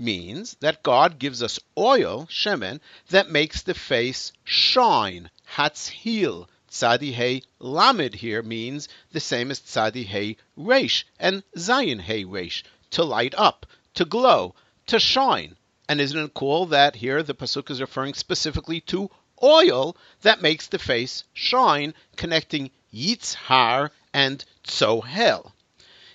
means 0.00 0.56
that 0.60 0.82
God 0.82 1.18
gives 1.18 1.42
us 1.42 1.60
oil, 1.76 2.26
shemen, 2.26 2.80
that 3.10 3.30
makes 3.30 3.62
the 3.62 3.74
face 3.74 4.32
shine, 4.44 5.30
hatzhil, 5.54 6.48
Tzadi 6.70 7.42
Lamed 7.58 8.14
here 8.14 8.42
means 8.42 8.88
the 9.10 9.18
same 9.18 9.50
as 9.50 9.58
Tzadi 9.58 10.04
Hey 10.04 10.36
Resh 10.56 11.04
and 11.18 11.42
Zayin 11.56 12.00
Hey 12.00 12.24
Resh, 12.24 12.62
to 12.90 13.02
light 13.02 13.34
up, 13.36 13.66
to 13.94 14.04
glow, 14.04 14.54
to 14.86 15.00
shine. 15.00 15.56
And 15.88 16.00
isn't 16.00 16.18
it 16.26 16.32
cool 16.34 16.66
that 16.66 16.94
here 16.94 17.24
the 17.24 17.34
Pasuk 17.34 17.70
is 17.70 17.80
referring 17.80 18.14
specifically 18.14 18.80
to 18.82 19.10
oil 19.42 19.96
that 20.22 20.42
makes 20.42 20.68
the 20.68 20.78
face 20.78 21.24
shine, 21.32 21.92
connecting 22.14 22.70
Yitzhar 22.94 23.90
and 24.14 24.44
Tzohel. 24.64 25.52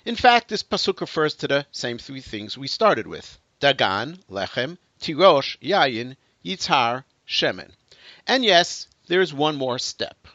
In 0.06 0.16
fact, 0.16 0.48
this 0.48 0.62
Pasuk 0.62 1.02
refers 1.02 1.34
to 1.34 1.48
the 1.48 1.66
same 1.70 1.98
three 1.98 2.22
things 2.22 2.56
we 2.56 2.66
started 2.66 3.06
with. 3.06 3.38
Dagan, 3.60 4.18
Lechem, 4.30 4.78
Tirosh, 5.00 5.56
Yayin, 5.58 6.16
Yitzhar, 6.44 7.04
Shemen. 7.26 7.70
And 8.26 8.44
yes, 8.44 8.88
there 9.08 9.20
is 9.20 9.32
one 9.32 9.56
more 9.56 9.78
step. 9.78 10.28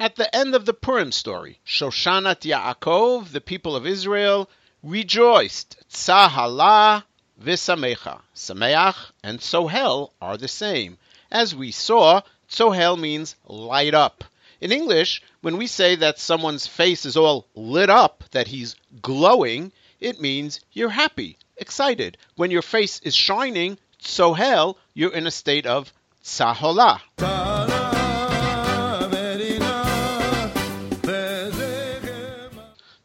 At 0.00 0.16
the 0.16 0.28
end 0.32 0.54
of 0.54 0.66
the 0.66 0.74
Purim 0.74 1.12
story, 1.12 1.60
Shoshanat 1.66 2.40
Yaakov, 2.42 3.32
the 3.32 3.40
people 3.40 3.74
of 3.74 3.86
Israel, 3.86 4.50
rejoiced. 4.82 5.76
Tzahala 5.88 7.04
v'samecha. 7.42 8.20
Sameach 8.34 9.12
and 9.22 9.38
Sohel 9.38 10.10
are 10.20 10.36
the 10.36 10.48
same. 10.48 10.98
As 11.30 11.54
we 11.54 11.70
saw, 11.70 12.20
Sohel 12.48 12.98
means 12.98 13.34
light 13.46 13.94
up. 13.94 14.24
In 14.60 14.72
English, 14.72 15.22
when 15.44 15.58
we 15.58 15.66
say 15.66 15.94
that 15.94 16.18
someone's 16.18 16.66
face 16.66 17.04
is 17.04 17.18
all 17.18 17.46
lit 17.54 17.90
up, 17.90 18.24
that 18.30 18.48
he's 18.48 18.76
glowing, 19.02 19.70
it 20.00 20.18
means 20.18 20.58
you're 20.72 20.88
happy, 20.88 21.36
excited. 21.58 22.16
When 22.36 22.50
your 22.50 22.62
face 22.62 22.98
is 23.00 23.14
shining, 23.14 23.76
Sohel, 24.00 24.76
you're 24.94 25.12
in 25.12 25.26
a 25.26 25.30
state 25.30 25.66
of 25.66 25.92
Tzahola. 26.24 26.98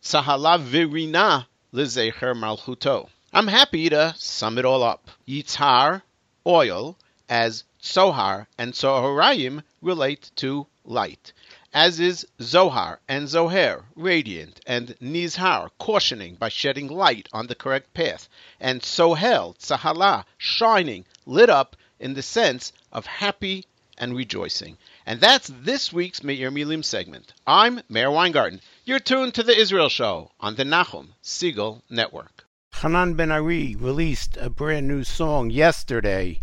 Tzahala 0.02 0.64
virina 0.64 1.46
lezecher 1.74 2.34
malchuto. 2.34 3.10
I'm 3.34 3.48
happy 3.48 3.90
to 3.90 4.16
sum 4.18 4.58
it 4.58 4.64
all 4.64 4.82
up. 4.82 5.12
Yitzhar, 5.28 6.04
oil, 6.48 6.96
as 7.28 7.66
Zohar 7.84 8.48
and 8.58 8.72
Zoharayim 8.72 9.62
relate 9.82 10.32
to 10.38 10.68
light, 10.86 11.34
as 11.74 12.00
is 12.00 12.26
Zohar 12.42 13.00
and 13.08 13.28
Zoher, 13.28 13.84
radiant, 13.96 14.60
and 14.66 14.96
Nizhar, 15.00 15.70
cautioning 15.78 16.34
by 16.34 16.50
shedding 16.50 16.88
light 16.88 17.30
on 17.32 17.46
the 17.46 17.54
correct 17.54 17.94
path, 17.94 18.28
and 18.60 18.82
Sohel, 18.82 19.56
Tzahala, 19.56 20.26
shining, 20.38 21.06
lit 21.28 21.48
up 21.48 21.76
in 22.00 22.16
the 22.16 22.24
sense 22.24 22.74
of 22.92 23.06
happy 23.06 23.66
and 24.00 24.16
rejoicing. 24.16 24.78
And 25.06 25.22
that's 25.22 25.52
this 25.62 25.94
week's 25.94 26.24
Meir 26.24 26.50
Milim 26.50 26.84
segment. 26.84 27.34
I'm 27.46 27.82
Meir 27.88 28.10
Weingarten. 28.10 28.62
You're 28.84 29.00
tuned 29.00 29.36
to 29.36 29.44
the 29.44 29.56
Israel 29.56 29.90
Show 29.90 30.32
on 30.40 30.56
the 30.56 30.64
Nachum 30.64 31.10
Segal 31.24 31.84
Network. 31.88 32.48
Hanan 32.74 33.14
Ben 33.14 33.32
Ari 33.32 33.76
released 33.76 34.38
a 34.38 34.50
brand 34.50 34.88
new 34.88 35.04
song 35.04 35.52
yesterday. 35.52 36.42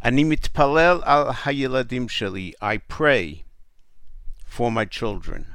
Ani 0.00 0.24
mitpalel 0.24 1.02
al 1.04 1.32
hayeladim 1.32 2.08
sheli. 2.08 2.54
I 2.62 2.78
pray 2.78 3.43
for 4.54 4.70
my 4.70 4.84
children. 4.84 5.46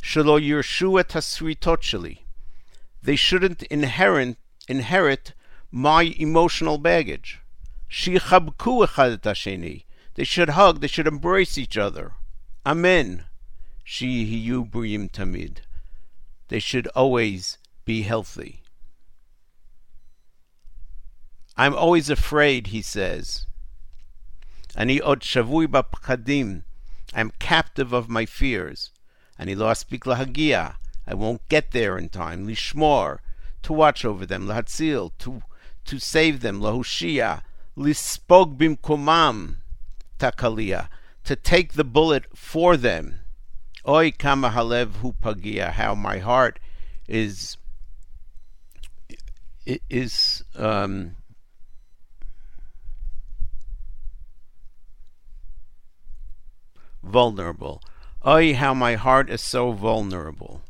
Shelo 0.00 0.40
yirshu 0.40 1.00
et 1.00 1.08
hasritot 1.08 1.80
sheli. 1.88 2.18
They 3.02 3.16
shouldn't 3.16 3.64
inherit 3.64 4.36
inherit 4.68 5.32
my 5.72 6.14
emotional 6.16 6.78
baggage. 6.78 7.40
Shichabku 7.90 8.86
echad 8.86 9.14
et 9.14 9.22
hasheni. 9.22 9.82
They 10.14 10.22
should 10.22 10.50
hug. 10.50 10.80
They 10.80 10.86
should 10.86 11.08
embrace 11.08 11.58
each 11.58 11.76
other. 11.76 12.12
Amen. 12.64 13.24
Shihiyu 13.84 14.70
briyim 14.70 15.10
tamid. 15.10 15.56
They 16.46 16.60
should 16.60 16.86
always 16.88 17.58
be 17.84 18.02
healthy. 18.02 18.62
I'm 21.56 21.74
always 21.74 22.08
afraid, 22.08 22.68
he 22.68 22.80
says. 22.80 23.48
Ani 24.76 25.00
od 25.00 25.22
shavui 25.22 25.66
b'pchadim. 27.08 27.18
I'm 27.18 27.32
captive 27.38 27.92
of 27.92 28.08
my 28.08 28.26
fears. 28.26 28.90
Ani 29.38 29.54
lo 29.54 29.66
aspik 29.66 30.00
lahagia. 30.00 30.76
I 31.06 31.14
won't 31.14 31.48
get 31.48 31.70
there 31.70 31.98
in 31.98 32.08
time. 32.08 32.46
Lishmor. 32.46 33.18
To 33.62 33.72
watch 33.72 34.04
over 34.04 34.26
them. 34.26 34.46
Lahatzil. 34.46 35.12
To, 35.18 35.42
to 35.84 35.98
save 35.98 36.40
them. 36.40 36.60
Lahushia. 36.60 37.42
Lispog 37.76 38.56
bimkomam. 38.56 39.56
Takalia. 40.18 40.88
To 41.24 41.36
take 41.36 41.74
the 41.74 41.84
bullet 41.84 42.24
for 42.34 42.76
them. 42.76 43.20
Oy 43.86 44.10
kama 44.10 44.50
halev 44.50 44.96
hu 44.96 45.14
pagia. 45.22 45.72
How 45.72 45.94
my 45.94 46.18
heart 46.18 46.58
is 47.08 47.56
is 49.90 50.44
um, 50.56 51.16
vulnerable. 57.05 57.81
Oy, 58.25 58.53
how 58.53 58.73
my 58.73 58.95
heart 58.95 59.29
is 59.29 59.41
so 59.41 59.71
vulnerable. 59.71 60.61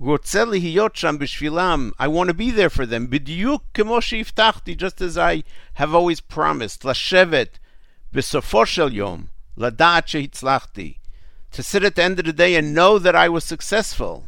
רוצה 0.00 0.44
להיות 0.44 0.96
שם 0.96 1.16
בשבילם. 1.18 1.90
I 1.98 2.06
want 2.06 2.28
to 2.28 2.34
be 2.34 2.50
there 2.50 2.70
for 2.70 2.86
them. 2.86 3.06
בדיוק 3.08 3.62
כמו 3.74 4.02
שהבטחתי, 4.02 4.76
just 4.78 5.00
as 5.00 5.16
I 5.16 5.42
have 5.78 5.94
always 5.94 6.20
promised. 6.20 6.84
לשבת 6.84 7.58
בסופו 8.12 8.66
של 8.66 8.94
יום, 8.94 9.24
לדעת 9.56 10.08
שהצלחתי. 10.08 10.94
To 11.52 11.62
sit 11.62 11.84
at 11.84 11.94
the 11.94 12.02
end 12.02 12.18
of 12.18 12.26
the 12.26 12.32
day 12.32 12.54
and 12.56 12.74
know 12.74 12.98
that 12.98 13.14
I 13.14 13.28
was 13.28 13.44
successful. 13.44 14.26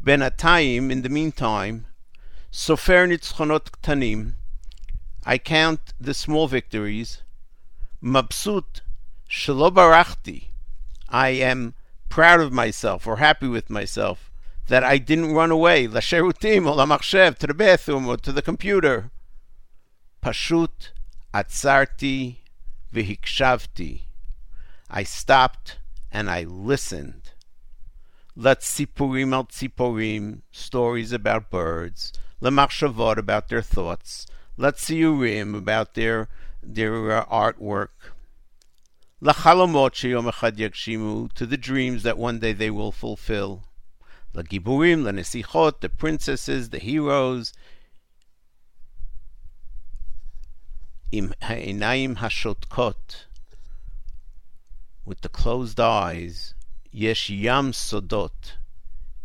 בינתיים, 0.00 0.90
in 0.90 1.02
the 1.02 1.08
meantime, 1.08 1.84
סופר 2.52 3.06
ניצחונות 3.06 3.68
קטנים. 3.68 4.32
I 5.29 5.37
count 5.37 5.93
the 6.01 6.15
small 6.15 6.47
victories. 6.47 7.21
Mabsut 8.01 8.81
shalobarachti. 9.29 10.47
I 11.07 11.29
am 11.29 11.75
proud 12.09 12.39
of 12.39 12.51
myself 12.51 13.05
or 13.05 13.17
happy 13.17 13.47
with 13.47 13.69
myself 13.69 14.31
that 14.69 14.83
I 14.83 14.97
didn't 14.97 15.35
run 15.35 15.51
away. 15.51 15.87
Lasherutim 15.87 16.65
or 16.65 16.75
lamachshev 16.75 17.37
to 17.37 17.45
the 17.45 17.53
bathroom 17.53 18.07
or 18.07 18.17
to 18.17 18.31
the 18.31 18.41
computer. 18.41 19.11
Pashut 20.23 20.89
atzarti 21.31 22.37
vihikshavti. 22.91 24.05
I 24.89 25.03
stopped 25.03 25.77
and 26.11 26.27
I 26.27 26.41
listened. 26.41 27.33
Latzipurim 28.35 29.31
al 29.33 29.45
tzipurim, 29.45 30.41
stories 30.51 31.11
about 31.11 31.51
birds. 31.51 32.13
Lemachshavot 32.41 33.17
about 33.17 33.49
their 33.49 33.61
thoughts 33.61 34.25
לציורים 34.58 35.54
about 35.54 35.94
their, 35.94 36.28
their 36.62 37.20
uh, 37.20 37.32
artwork. 37.32 38.10
לחלומות 39.22 39.94
שיום 39.94 40.28
אחד 40.28 40.60
יגשימו, 40.60 41.28
to 41.34 41.46
the 41.46 41.56
dreams 41.56 42.02
that 42.02 42.18
one 42.18 42.38
day 42.38 42.52
they 42.52 42.70
will 42.70 42.92
fulfill. 42.92 43.66
לגיבורים, 44.34 45.04
לנסיכות, 45.04 45.84
the 45.84 45.88
princesses, 46.02 46.68
the 46.70 46.80
heroes. 46.80 47.52
עם 51.12 51.28
העיניים 51.40 52.14
השותקות, 52.16 53.26
with 55.06 55.20
the 55.22 55.28
closed 55.28 55.78
eyes, 55.78 56.54
יש 56.92 57.30
ים 57.30 57.72
סודות, 57.72 58.52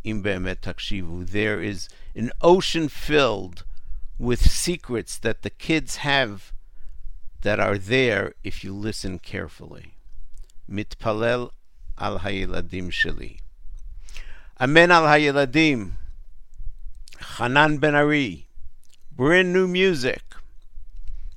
אם 0.05 0.20
באמת 0.24 0.61
תקשיבו. 0.61 1.22
There 1.24 1.61
is 1.61 1.89
an 2.15 2.30
ocean 2.41 2.88
filled 2.88 3.63
with 4.18 4.50
secrets 4.50 5.18
that 5.18 5.42
the 5.42 5.50
kids 5.50 5.96
have 5.96 6.52
that 7.42 7.60
are 7.60 7.78
there 7.78 8.34
if 8.42 8.64
you 8.64 8.72
listen 8.72 9.18
carefully. 9.18 9.94
Mitpalel 10.70 11.50
al 11.98 12.20
hayiladim 12.20 12.90
sheli. 12.90 13.38
Amen 14.60 14.90
al 14.90 15.02
hayiladim. 15.02 15.92
Hanan 17.36 17.78
Ben 17.78 17.94
Ari. 17.94 18.46
Brand 19.14 19.52
new 19.52 19.68
music. 19.68 20.22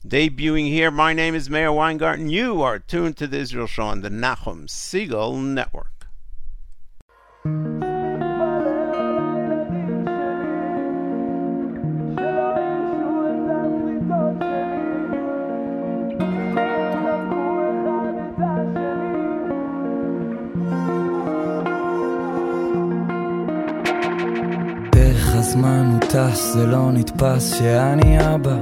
Debuting 0.06 0.68
here, 0.68 0.90
my 0.90 1.14
name 1.14 1.36
is 1.36 1.50
Meir 1.50 1.72
Weingarten. 1.72 2.30
You 2.30 2.62
are 2.62 2.80
tuned 2.80 3.18
to 3.18 3.28
the 3.28 3.40
Israel 3.40 3.68
Show 3.68 3.84
on 3.84 4.02
the 4.02 4.10
Nachum 4.10 4.68
Segal 4.68 5.38
Network. 5.44 6.08
טס, 26.18 26.54
זה 26.54 26.66
לא 26.66 26.92
נתפס 26.92 27.54
שאני 27.60 28.36
אבא. 28.36 28.58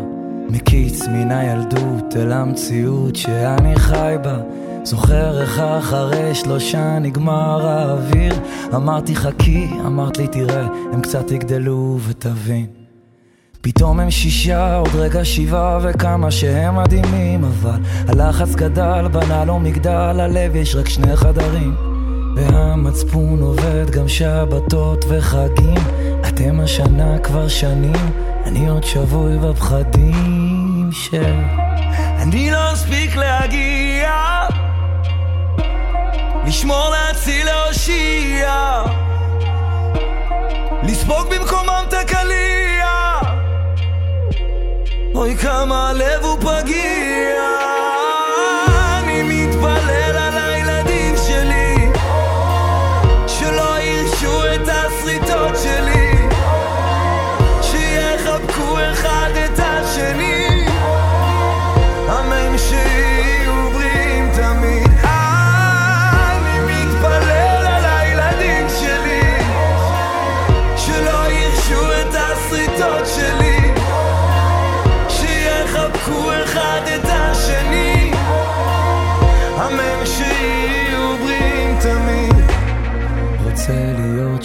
מקיץ 0.49 1.07
מן 1.07 1.31
הילדות 1.31 2.15
אל 2.15 2.31
המציאות 2.31 3.15
שאני 3.15 3.75
חי 3.75 4.15
בה. 4.23 4.37
זוכר 4.83 5.41
איך 5.41 5.59
אחרי 5.59 6.35
שלושה 6.35 6.99
נגמר 6.99 7.67
האוויר. 7.67 8.33
אמרתי 8.75 9.15
חכי, 9.15 9.67
אמרת 9.85 10.17
לי 10.17 10.27
תראה, 10.27 10.67
הם 10.93 11.01
קצת 11.01 11.31
יגדלו 11.31 11.99
ותבין. 12.07 12.65
פתאום 13.61 13.99
הם 13.99 14.11
שישה, 14.11 14.75
עוד 14.75 14.95
רגע 14.95 15.25
שבעה 15.25 15.79
וכמה 15.81 16.31
שהם 16.31 16.75
מדהימים 16.75 17.43
אבל 17.43 17.79
הלחץ 18.07 18.55
גדל, 18.55 19.07
בנה 19.11 19.45
לו 19.45 19.59
מגדל, 19.59 20.19
הלב 20.19 20.55
יש 20.55 20.75
רק 20.75 20.89
שני 20.89 21.15
חדרים 21.15 21.84
והמצפון 22.35 23.41
עובד 23.41 23.89
גם 23.89 24.07
שבתות 24.07 25.05
וחגים. 25.07 25.77
אתם 26.27 26.59
השנה 26.59 27.17
כבר 27.19 27.47
שנים, 27.47 28.11
אני 28.45 28.69
עוד 28.69 28.83
שבוי 28.83 29.37
בפחדים 29.37 30.89
של... 30.91 31.33
אני 31.95 32.51
לא 32.51 32.73
אספיק 32.73 33.15
להגיע. 33.15 34.11
לשמור 36.47 36.89
להציל 36.89 37.45
להושיע. 37.45 38.83
לספוג 40.83 41.27
במקומם 41.31 41.83
את 41.87 41.93
הקליע. 41.93 42.85
אוי 45.15 45.35
כמה 45.37 45.89
הלב 45.89 46.23
הוא 46.23 46.37
פגיע 46.39 47.74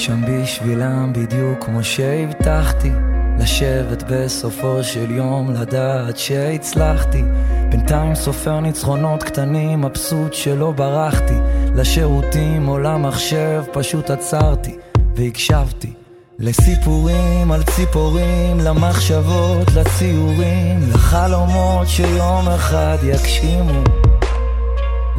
שם 0.01 0.20
בשבילם 0.28 1.12
בדיוק 1.12 1.64
כמו 1.64 1.84
שהבטחתי 1.84 2.90
לשבת 3.38 4.03
בסופו 4.11 4.84
של 4.84 5.11
יום 5.11 5.51
לדעת 5.55 6.18
שהצלחתי. 6.18 7.22
בינתיים 7.70 8.14
סופר 8.14 8.61
ניצחונות 8.61 9.22
קטנים 9.22 9.80
מבסוט 9.80 10.34
שלא 10.34 10.72
ברחתי. 10.72 11.34
לשירותים 11.74 12.68
או 12.68 12.78
למחשב 12.78 13.62
פשוט 13.72 14.11
עצרתי 14.11 14.76
והקשבתי 15.16 15.92
לסיפורים 16.38 17.53
על 17.53 17.62
ציפורים, 17.62 18.61
למחשבות, 18.61 19.68
לציורים, 19.76 20.80
לחלומות 20.92 21.88
שיום 21.88 22.48
אחד 22.48 22.96
יגשימו 23.03 23.99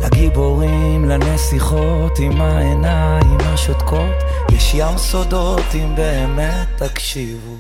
לגיבורים, 0.04 1.10
לנסיכות 1.10 2.20
עם 2.20 2.42
העיניים 2.42 3.38
השותקות, 3.40 4.16
יש 4.52 4.74
ים 4.74 4.98
סודות 4.98 5.66
אם 5.76 5.96
באמת 5.96 6.68
תקשיבו. 6.76 7.56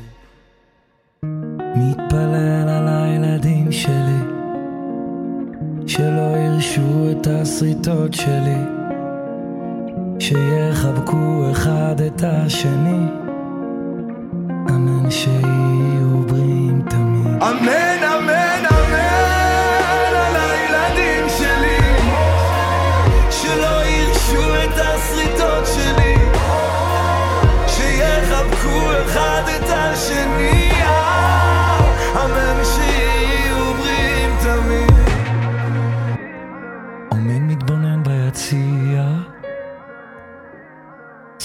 מתפלל 1.75 2.69
על 2.69 2.87
הילדים 2.87 3.71
שלי, 3.71 4.21
שלא 5.87 6.37
ירשו 6.37 7.11
את 7.11 7.27
השריטות 7.27 8.13
שלי, 8.13 8.61
שיחבקו 10.19 11.51
אחד 11.51 11.95
את 12.07 12.23
השני, 12.23 13.05
אמן 14.69 15.11
שיהיו 15.11 16.27
בריאים 16.27 16.81
תמיד. 16.89 17.43
אמן, 17.43 18.01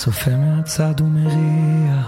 צופה 0.07 0.31
מהצד 0.37 1.01
ומריע 1.01 2.03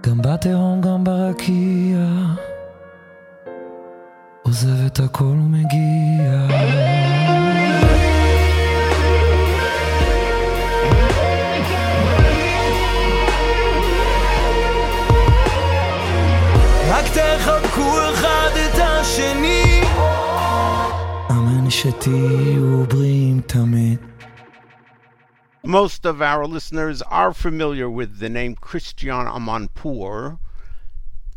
גם 0.00 0.18
בתהום 0.22 0.80
גם 0.80 1.04
ברקיע 1.04 1.98
עוזב 4.42 4.86
את 4.86 5.00
הכל 5.00 5.34
מגיע. 5.36 6.46
רק 16.88 17.04
תחבקו 17.14 17.98
אחד 18.14 18.50
את 18.66 18.78
השני 18.78 19.82
אמן 21.30 21.70
שתהיו 21.70 22.84
בריאים 22.88 23.40
תמיד. 23.46 24.11
Most 25.64 26.04
of 26.04 26.20
our 26.20 26.44
listeners 26.44 27.02
are 27.02 27.32
familiar 27.32 27.88
with 27.88 28.18
the 28.18 28.28
name 28.28 28.56
Christiane 28.56 29.26
Amanpour, 29.26 30.40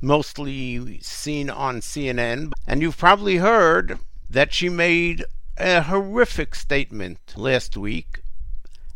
mostly 0.01 0.99
seen 1.01 1.47
on 1.51 1.79
CNN, 1.79 2.51
and 2.65 2.81
you've 2.81 2.97
probably 2.97 3.37
heard 3.37 3.99
that 4.27 4.51
she 4.51 4.67
made 4.67 5.25
a 5.57 5.83
horrific 5.83 6.55
statement 6.55 7.35
last 7.37 7.77
week, 7.77 8.21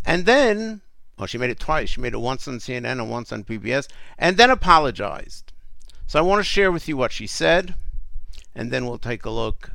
and 0.03 0.25
then, 0.25 0.81
well, 1.15 1.27
she 1.27 1.37
made 1.37 1.51
it 1.51 1.59
twice. 1.59 1.89
She 1.89 2.01
made 2.01 2.13
it 2.13 2.19
once 2.19 2.47
on 2.47 2.57
CNN 2.57 2.93
and 2.93 3.11
once 3.11 3.31
on 3.31 3.43
PBS, 3.43 3.87
and 4.17 4.35
then 4.35 4.49
apologized. 4.49 5.53
So 6.07 6.17
I 6.17 6.23
want 6.23 6.39
to 6.39 6.43
share 6.43 6.71
with 6.71 6.87
you 6.87 6.97
what 6.97 7.11
she 7.11 7.27
said, 7.27 7.75
and 8.55 8.71
then 8.71 8.87
we'll 8.87 8.97
take 8.97 9.25
a 9.25 9.29
look 9.29 9.73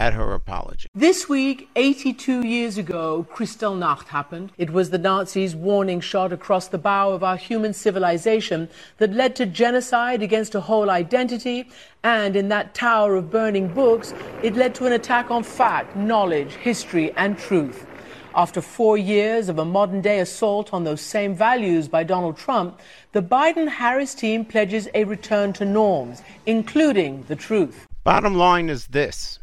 at 0.00 0.14
her 0.14 0.32
apology. 0.32 0.88
This 0.94 1.28
week, 1.28 1.68
82 1.76 2.40
years 2.40 2.78
ago, 2.78 3.26
Kristallnacht 3.30 4.06
happened. 4.08 4.50
It 4.56 4.70
was 4.70 4.88
the 4.88 4.98
Nazis' 4.98 5.54
warning 5.54 6.00
shot 6.00 6.32
across 6.32 6.68
the 6.68 6.78
bow 6.78 7.10
of 7.10 7.22
our 7.22 7.36
human 7.36 7.74
civilization 7.74 8.70
that 8.96 9.12
led 9.12 9.36
to 9.36 9.44
genocide 9.44 10.22
against 10.22 10.54
a 10.54 10.60
whole 10.60 10.88
identity. 10.88 11.68
And 12.02 12.34
in 12.34 12.48
that 12.48 12.72
tower 12.74 13.14
of 13.14 13.30
burning 13.30 13.68
books, 13.68 14.14
it 14.42 14.56
led 14.56 14.74
to 14.76 14.86
an 14.86 14.94
attack 14.94 15.30
on 15.30 15.42
fact, 15.42 15.94
knowledge, 15.94 16.54
history, 16.54 17.12
and 17.12 17.38
truth. 17.38 17.86
After 18.34 18.62
four 18.62 18.96
years 18.96 19.50
of 19.50 19.58
a 19.58 19.64
modern 19.66 20.00
day 20.00 20.20
assault 20.20 20.72
on 20.72 20.84
those 20.84 21.02
same 21.02 21.34
values 21.34 21.88
by 21.88 22.04
Donald 22.04 22.38
Trump, 22.38 22.80
the 23.12 23.20
Biden 23.20 23.68
Harris 23.68 24.14
team 24.14 24.46
pledges 24.46 24.88
a 24.94 25.04
return 25.04 25.52
to 25.54 25.66
norms, 25.66 26.22
including 26.46 27.24
the 27.24 27.36
truth. 27.36 27.86
Bottom 28.02 28.34
line 28.34 28.70
is 28.70 28.86
this 28.86 29.39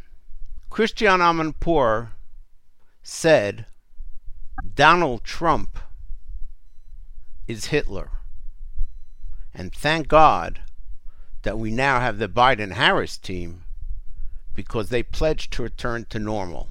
Christiane 0.70 1.20
Amanpour 1.20 2.10
said 3.02 3.66
Donald 4.76 5.24
Trump 5.24 5.80
is 7.48 7.66
Hitler. 7.66 8.12
And 9.54 9.74
thank 9.74 10.08
God 10.08 10.62
that 11.44 11.58
we 11.58 11.72
now 11.72 12.00
have 12.00 12.18
the 12.18 12.28
Biden 12.28 12.74
Harris 12.74 13.18
team 13.18 13.64
because 14.54 14.90
they 14.90 15.04
pledged 15.04 15.54
to 15.54 15.64
return 15.64 16.06
to 16.10 16.20
normal. 16.20 16.70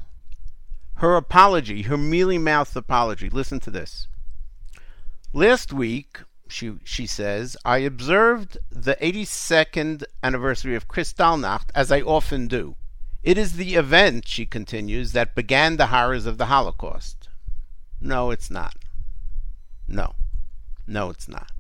Her 0.97 1.17
apology, 1.17 1.83
her 1.83 1.97
mealy 1.97 2.39
mouthed 2.39 2.77
apology, 2.77 3.31
listen 3.31 3.61
to 3.61 3.71
this. 3.71 4.07
Last 5.33 5.73
week, 5.73 6.21
she, 6.49 6.75
she 6.85 7.07
says, 7.07 7.57
I 7.65 7.79
observed 7.79 8.59
the 8.71 8.97
82nd 9.01 10.05
anniversary 10.23 10.75
of 10.75 10.89
Kristallnacht 10.89 11.71
as 11.75 11.91
I 11.91 12.01
often 12.01 12.49
do. 12.49 12.77
It 13.27 13.37
is 13.37 13.55
the 13.55 13.75
event, 13.75 14.29
she 14.29 14.47
continues, 14.47 15.11
that 15.11 15.35
began 15.35 15.79
the 15.79 15.89
horrors 15.89 16.27
of 16.27 16.39
the 16.39 16.47
Holocaust. 16.47 17.29
No, 18.01 18.31
it's 18.31 18.53
not. 18.53 18.77
No. 19.89 20.15
No, 20.87 21.11
it's 21.11 21.29
not. 21.29 21.51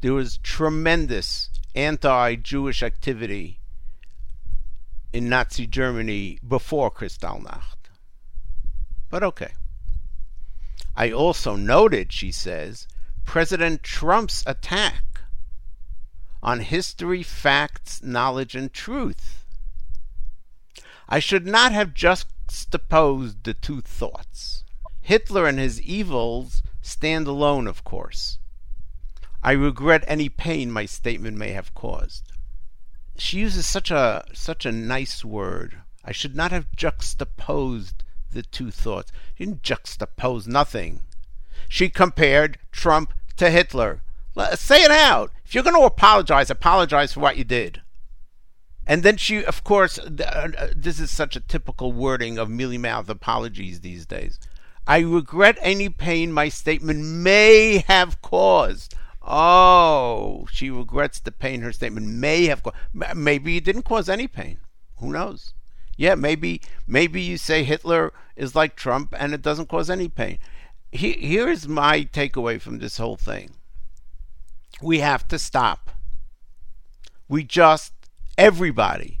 There 0.00 0.14
was 0.14 0.38
tremendous 0.38 1.50
anti 1.74 2.36
Jewish 2.36 2.84
activity 2.84 3.58
in 5.12 5.28
Nazi 5.28 5.66
Germany 5.66 6.38
before 6.46 6.92
Kristallnacht. 6.92 7.90
But 9.08 9.24
okay. 9.24 9.54
I 10.94 11.10
also 11.10 11.56
noted, 11.56 12.12
she 12.12 12.30
says, 12.30 12.86
President 13.24 13.82
Trump's 13.82 14.44
attack 14.46 15.22
on 16.44 16.60
history, 16.60 17.24
facts, 17.24 18.04
knowledge, 18.04 18.54
and 18.54 18.72
truth. 18.72 19.40
I 21.12 21.18
should 21.18 21.44
not 21.44 21.72
have 21.72 21.92
juxtaposed 21.92 23.42
the 23.42 23.52
two 23.52 23.80
thoughts. 23.80 24.62
Hitler 25.00 25.46
and 25.48 25.58
his 25.58 25.82
evils 25.82 26.62
stand 26.80 27.26
alone, 27.26 27.66
of 27.66 27.82
course. 27.82 28.38
I 29.42 29.52
regret 29.52 30.04
any 30.06 30.28
pain 30.28 30.70
my 30.70 30.86
statement 30.86 31.36
may 31.36 31.50
have 31.50 31.74
caused. 31.74 32.30
She 33.16 33.38
uses 33.38 33.66
such 33.66 33.90
a 33.90 34.24
such 34.32 34.64
a 34.64 34.72
nice 34.72 35.24
word. 35.24 35.82
I 36.04 36.12
should 36.12 36.36
not 36.36 36.52
have 36.52 36.74
juxtaposed 36.76 38.04
the 38.30 38.42
two 38.42 38.70
thoughts. 38.70 39.10
She 39.36 39.44
didn't 39.44 39.62
juxtapose 39.62 40.46
nothing. 40.46 41.00
She 41.68 41.90
compared 41.90 42.58
Trump 42.70 43.12
to 43.36 43.50
Hitler. 43.50 44.02
Say 44.54 44.84
it 44.84 44.90
out. 44.90 45.32
If 45.44 45.54
you're 45.54 45.64
going 45.64 45.76
to 45.76 45.82
apologize, 45.82 46.50
apologize 46.50 47.12
for 47.12 47.20
what 47.20 47.36
you 47.36 47.44
did. 47.44 47.82
And 48.90 49.04
then 49.04 49.18
she, 49.18 49.44
of 49.44 49.62
course, 49.62 50.00
uh, 50.00 50.50
uh, 50.58 50.66
this 50.74 50.98
is 50.98 51.12
such 51.12 51.36
a 51.36 51.40
typical 51.40 51.92
wording 51.92 52.38
of 52.38 52.50
mealy 52.50 52.76
mouth 52.76 53.08
apologies 53.08 53.82
these 53.82 54.04
days. 54.04 54.40
I 54.84 54.98
regret 54.98 55.58
any 55.60 55.88
pain 55.88 56.32
my 56.32 56.48
statement 56.48 57.04
may 57.04 57.84
have 57.86 58.20
caused. 58.20 58.96
Oh, 59.22 60.48
she 60.50 60.70
regrets 60.70 61.20
the 61.20 61.30
pain 61.30 61.60
her 61.60 61.70
statement 61.70 62.08
may 62.08 62.46
have 62.46 62.64
caused. 62.64 62.74
Maybe 63.14 63.58
it 63.58 63.64
didn't 63.64 63.84
cause 63.84 64.08
any 64.08 64.26
pain. 64.26 64.58
Who 64.96 65.12
knows? 65.12 65.54
Yeah, 65.96 66.16
maybe 66.16 66.60
maybe 66.84 67.20
you 67.20 67.38
say 67.38 67.62
Hitler 67.62 68.12
is 68.34 68.56
like 68.56 68.74
Trump 68.74 69.14
and 69.16 69.32
it 69.32 69.40
doesn't 69.40 69.68
cause 69.68 69.88
any 69.88 70.08
pain. 70.08 70.38
He, 70.90 71.12
here's 71.12 71.68
my 71.68 72.02
takeaway 72.06 72.60
from 72.60 72.80
this 72.80 72.96
whole 72.96 73.16
thing. 73.16 73.52
We 74.82 74.98
have 74.98 75.28
to 75.28 75.38
stop. 75.38 75.90
We 77.28 77.44
just 77.44 77.92
everybody 78.40 79.20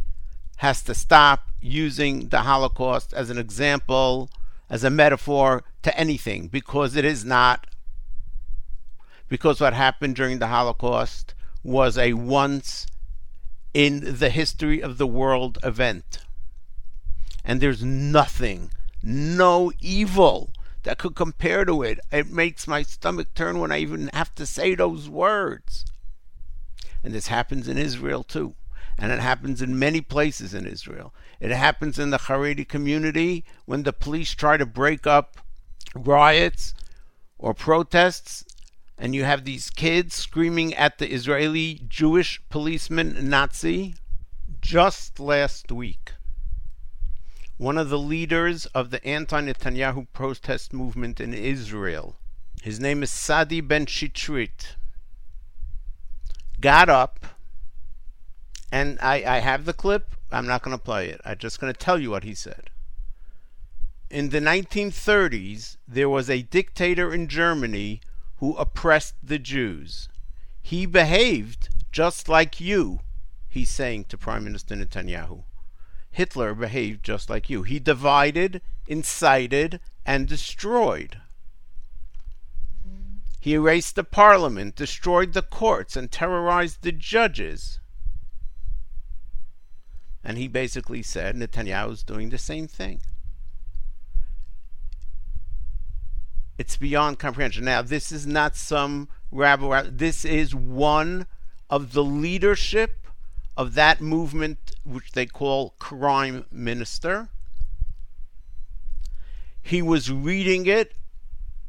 has 0.56 0.82
to 0.82 0.94
stop 0.94 1.50
using 1.60 2.30
the 2.30 2.40
Holocaust 2.40 3.12
as 3.12 3.28
an 3.28 3.36
example, 3.36 4.30
as 4.70 4.82
a 4.82 4.88
metaphor 4.88 5.62
to 5.82 5.94
anything, 5.94 6.48
because 6.48 6.96
it 6.96 7.04
is 7.04 7.22
not. 7.22 7.66
Because 9.28 9.60
what 9.60 9.74
happened 9.74 10.16
during 10.16 10.38
the 10.38 10.46
Holocaust 10.46 11.34
was 11.62 11.98
a 11.98 12.14
once 12.14 12.86
in 13.74 14.16
the 14.18 14.30
history 14.30 14.82
of 14.82 14.96
the 14.96 15.06
world 15.06 15.58
event. 15.62 16.20
And 17.44 17.60
there's 17.60 17.84
nothing, 17.84 18.70
no 19.02 19.70
evil 19.80 20.50
that 20.84 20.96
could 20.96 21.14
compare 21.14 21.66
to 21.66 21.82
it. 21.82 22.00
It 22.10 22.30
makes 22.30 22.66
my 22.66 22.82
stomach 22.82 23.34
turn 23.34 23.60
when 23.60 23.70
I 23.70 23.80
even 23.80 24.08
have 24.14 24.34
to 24.36 24.46
say 24.46 24.74
those 24.74 25.10
words. 25.10 25.84
And 27.04 27.12
this 27.12 27.26
happens 27.26 27.68
in 27.68 27.76
Israel 27.76 28.24
too. 28.24 28.54
And 29.00 29.10
it 29.10 29.20
happens 29.20 29.62
in 29.62 29.78
many 29.78 30.02
places 30.02 30.52
in 30.52 30.66
Israel. 30.66 31.14
It 31.40 31.50
happens 31.50 31.98
in 31.98 32.10
the 32.10 32.18
Haredi 32.18 32.68
community 32.68 33.46
when 33.64 33.82
the 33.82 33.94
police 33.94 34.34
try 34.34 34.58
to 34.58 34.66
break 34.66 35.06
up 35.06 35.38
riots 35.94 36.74
or 37.38 37.54
protests, 37.54 38.44
and 38.98 39.14
you 39.14 39.24
have 39.24 39.44
these 39.44 39.70
kids 39.70 40.14
screaming 40.14 40.74
at 40.74 40.98
the 40.98 41.10
Israeli 41.10 41.80
Jewish 41.88 42.42
policeman 42.50 43.30
Nazi. 43.30 43.94
Just 44.60 45.18
last 45.18 45.72
week, 45.72 46.12
one 47.56 47.78
of 47.78 47.88
the 47.88 47.98
leaders 47.98 48.66
of 48.66 48.90
the 48.90 49.02
anti 49.06 49.40
Netanyahu 49.40 50.08
protest 50.12 50.74
movement 50.74 51.18
in 51.18 51.32
Israel, 51.32 52.16
his 52.62 52.78
name 52.78 53.02
is 53.02 53.10
Sadi 53.10 53.62
Ben 53.62 53.86
Shitrit, 53.86 54.76
got 56.60 56.90
up 56.90 57.24
and 58.70 58.98
I, 59.00 59.24
I 59.26 59.38
have 59.38 59.64
the 59.64 59.72
clip. 59.72 60.14
I'm 60.30 60.46
not 60.46 60.62
going 60.62 60.76
to 60.76 60.82
play 60.82 61.08
it. 61.08 61.20
I'm 61.24 61.38
just 61.38 61.60
going 61.60 61.72
to 61.72 61.78
tell 61.78 61.98
you 61.98 62.10
what 62.10 62.24
he 62.24 62.34
said. 62.34 62.70
In 64.08 64.30
the 64.30 64.40
1930s, 64.40 65.76
there 65.86 66.08
was 66.08 66.28
a 66.28 66.42
dictator 66.42 67.12
in 67.12 67.28
Germany 67.28 68.00
who 68.36 68.56
oppressed 68.56 69.14
the 69.22 69.38
Jews. 69.38 70.08
He 70.62 70.86
behaved 70.86 71.68
just 71.92 72.28
like 72.28 72.60
you, 72.60 73.00
he's 73.48 73.70
saying 73.70 74.04
to 74.04 74.18
Prime 74.18 74.44
Minister 74.44 74.76
Netanyahu. 74.76 75.44
Hitler 76.10 76.54
behaved 76.54 77.04
just 77.04 77.30
like 77.30 77.50
you. 77.50 77.62
He 77.62 77.78
divided, 77.78 78.62
incited, 78.86 79.80
and 80.04 80.26
destroyed. 80.26 81.20
He 83.40 83.54
erased 83.54 83.96
the 83.96 84.04
parliament, 84.04 84.76
destroyed 84.76 85.32
the 85.32 85.42
courts, 85.42 85.96
and 85.96 86.10
terrorized 86.10 86.82
the 86.82 86.92
judges. 86.92 87.79
And 90.22 90.36
he 90.36 90.48
basically 90.48 91.02
said 91.02 91.36
Netanyahu 91.36 91.92
is 91.92 92.02
doing 92.02 92.30
the 92.30 92.38
same 92.38 92.68
thing. 92.68 93.00
It's 96.58 96.76
beyond 96.76 97.18
comprehension. 97.18 97.64
Now, 97.64 97.80
this 97.80 98.12
is 98.12 98.26
not 98.26 98.54
some 98.54 99.08
rabble. 99.30 99.82
This 99.90 100.26
is 100.26 100.54
one 100.54 101.26
of 101.70 101.94
the 101.94 102.04
leadership 102.04 103.06
of 103.56 103.74
that 103.74 104.00
movement 104.00 104.72
which 104.84 105.12
they 105.12 105.24
call 105.24 105.74
crime 105.78 106.44
minister. 106.52 107.28
He 109.62 109.80
was 109.80 110.10
reading 110.10 110.66
it 110.66 110.94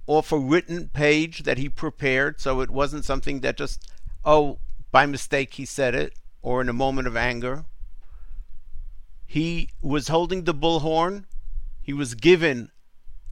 off 0.08 0.32
a 0.32 0.38
written 0.38 0.89
page 0.89 1.43
that 1.43 1.58
he 1.58 1.70
prepared, 1.70 2.41
so 2.41 2.60
it 2.60 2.70
wasn't 2.70 3.06
something 3.06 3.39
that 3.41 3.58
just, 3.58 3.89
oh, 4.26 4.60
by 4.91 5.06
mistake 5.06 5.54
he 5.54 5.66
said 5.66 5.95
it, 5.95 6.14
or 6.41 6.60
in 6.60 6.68
a 6.68 6.74
moment 6.74 7.08
of 7.08 7.16
anger. 7.16 7.66
He 9.32 9.69
was 9.82 10.09
holding 10.09 10.43
the 10.43 10.53
bullhorn. 10.53 11.23
He 11.82 11.93
was 11.93 12.15
given 12.15 12.69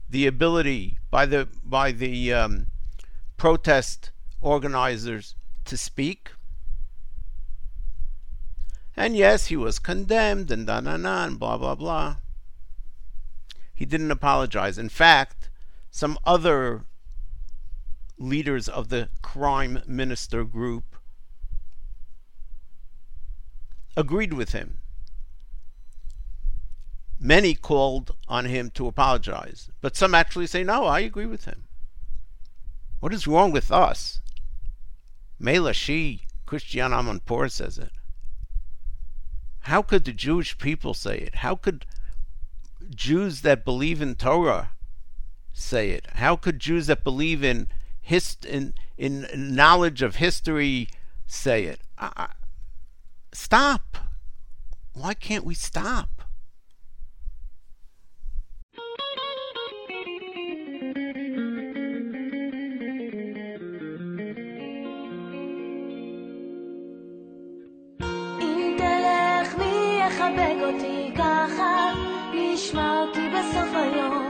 the 0.08 0.26
ability 0.26 0.96
by 1.10 1.26
the 1.26 1.46
by 1.62 1.92
the 1.92 2.32
um, 2.32 2.68
protest 3.36 4.10
organizers 4.40 5.34
to 5.66 5.76
speak. 5.76 6.30
And 8.96 9.14
yes, 9.14 9.48
he 9.48 9.58
was 9.58 9.78
condemned 9.78 10.50
and 10.50 10.66
da 10.66 10.80
na 10.80 10.96
na 10.96 11.26
and 11.26 11.38
blah 11.38 11.58
blah 11.58 11.74
blah. 11.74 12.16
He 13.74 13.84
didn't 13.84 14.10
apologize. 14.10 14.78
In 14.78 14.88
fact, 14.88 15.50
some 15.90 16.18
other 16.24 16.86
leaders 18.16 18.70
of 18.70 18.88
the 18.88 19.10
crime 19.20 19.82
minister 19.86 20.44
group 20.44 20.96
agreed 23.98 24.32
with 24.32 24.52
him. 24.52 24.79
Many 27.22 27.54
called 27.54 28.16
on 28.28 28.46
him 28.46 28.70
to 28.70 28.86
apologize, 28.86 29.68
but 29.82 29.94
some 29.94 30.14
actually 30.14 30.46
say, 30.46 30.64
no, 30.64 30.86
I 30.86 31.00
agree 31.00 31.26
with 31.26 31.44
him. 31.44 31.64
What 33.00 33.12
is 33.12 33.26
wrong 33.26 33.52
with 33.52 33.70
us? 33.70 34.22
Mela 35.38 35.74
Shi, 35.74 36.22
Christiane 36.46 36.92
Amanpour 36.92 37.50
says 37.50 37.78
it. 37.78 37.92
How 39.60 39.82
could 39.82 40.04
the 40.04 40.12
Jewish 40.12 40.56
people 40.56 40.94
say 40.94 41.18
it? 41.18 41.36
How 41.36 41.54
could 41.54 41.84
Jews 42.94 43.42
that 43.42 43.64
believe 43.64 44.00
in 44.00 44.14
Torah 44.14 44.70
say 45.52 45.90
it? 45.90 46.06
How 46.14 46.36
could 46.36 46.58
Jews 46.58 46.86
that 46.86 47.04
believe 47.04 47.44
in 47.44 47.68
hist- 48.00 48.46
in, 48.46 48.72
in 48.96 49.28
knowledge 49.34 50.00
of 50.00 50.16
history 50.16 50.88
say 51.26 51.64
it? 51.64 51.80
I, 51.98 52.12
I, 52.16 52.28
stop. 53.32 53.98
Why 54.94 55.12
can't 55.12 55.44
we 55.44 55.54
stop? 55.54 56.19
ça 73.42 73.64
voyant 73.72 74.29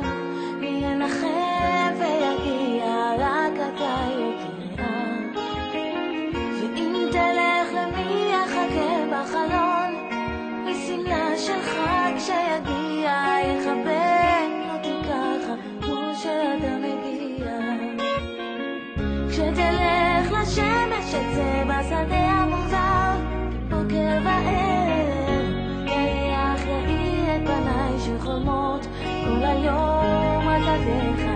היום 29.61 30.48
על 30.48 30.62
גדיך. 30.62 31.26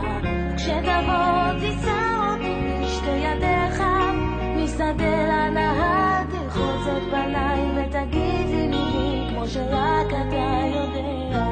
כשתבוא 0.57 1.61
תישא 1.61 2.01
אותי 2.31 2.83
בשתי 2.83 3.11
ידיך, 3.11 3.83
משדה 4.57 5.49
לנהר 5.49 6.22
תלחוץ 6.31 6.87
את 6.87 7.03
פניי 7.11 7.61
ותגיד 7.77 8.47
לי 8.49 8.66
מילים 8.66 9.29
כמו 9.31 9.49
שרק 9.49 10.07
אתה 10.07 10.66
יודע. 10.75 11.49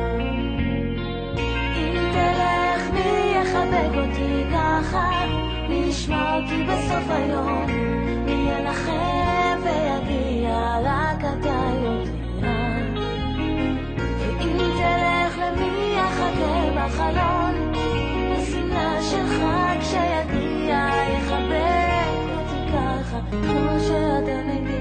אם 1.76 1.94
תלך 2.12 2.90
מי 2.92 3.34
יחבק 3.36 3.96
אותי 3.96 4.44
ככה, 4.52 5.10
מי 5.68 5.74
ישמע 5.74 6.36
אותי 6.36 6.64
בסוף 6.64 7.10
היום, 7.10 7.66
מי 8.24 8.50
ינחם 8.50 9.31
בחלון, 16.84 17.72
בשמלה 18.32 19.02
שלך 19.02 19.42
כשיגיע, 19.80 20.90
יחבק 21.16 22.08
אותי 22.34 22.72
ככה, 22.72 23.20
כמו 23.30 23.80
שאתה 23.80 24.42
מגיע. 24.46 24.71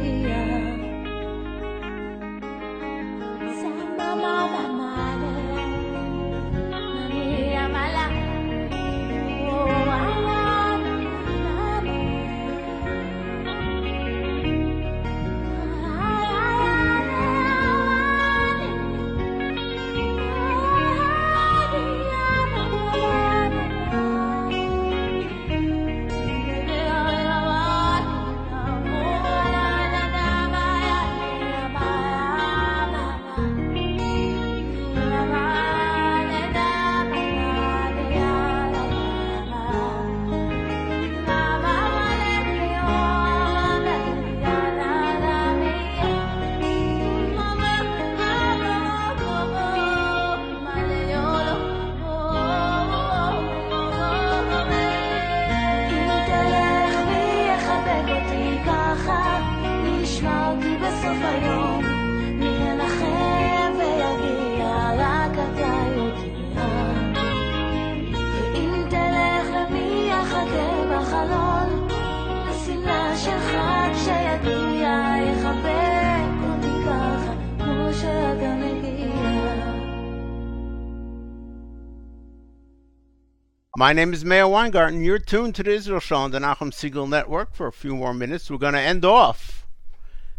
My 83.82 83.94
name 83.94 84.14
is 84.14 84.24
Meir 84.24 84.48
Weingarten. 84.48 85.04
You're 85.04 85.18
tuned 85.18 85.56
to 85.56 85.64
the 85.64 85.72
Israel 85.72 86.00
Show 86.00 86.18
on 86.18 86.30
the 86.30 86.38
Nachum 86.38 86.70
Segal 86.70 87.10
Network 87.10 87.56
for 87.56 87.66
a 87.66 87.72
few 87.72 87.96
more 87.96 88.14
minutes. 88.14 88.48
We're 88.48 88.60
going 88.60 88.76
to 88.76 88.80
end 88.80 89.04
off 89.04 89.66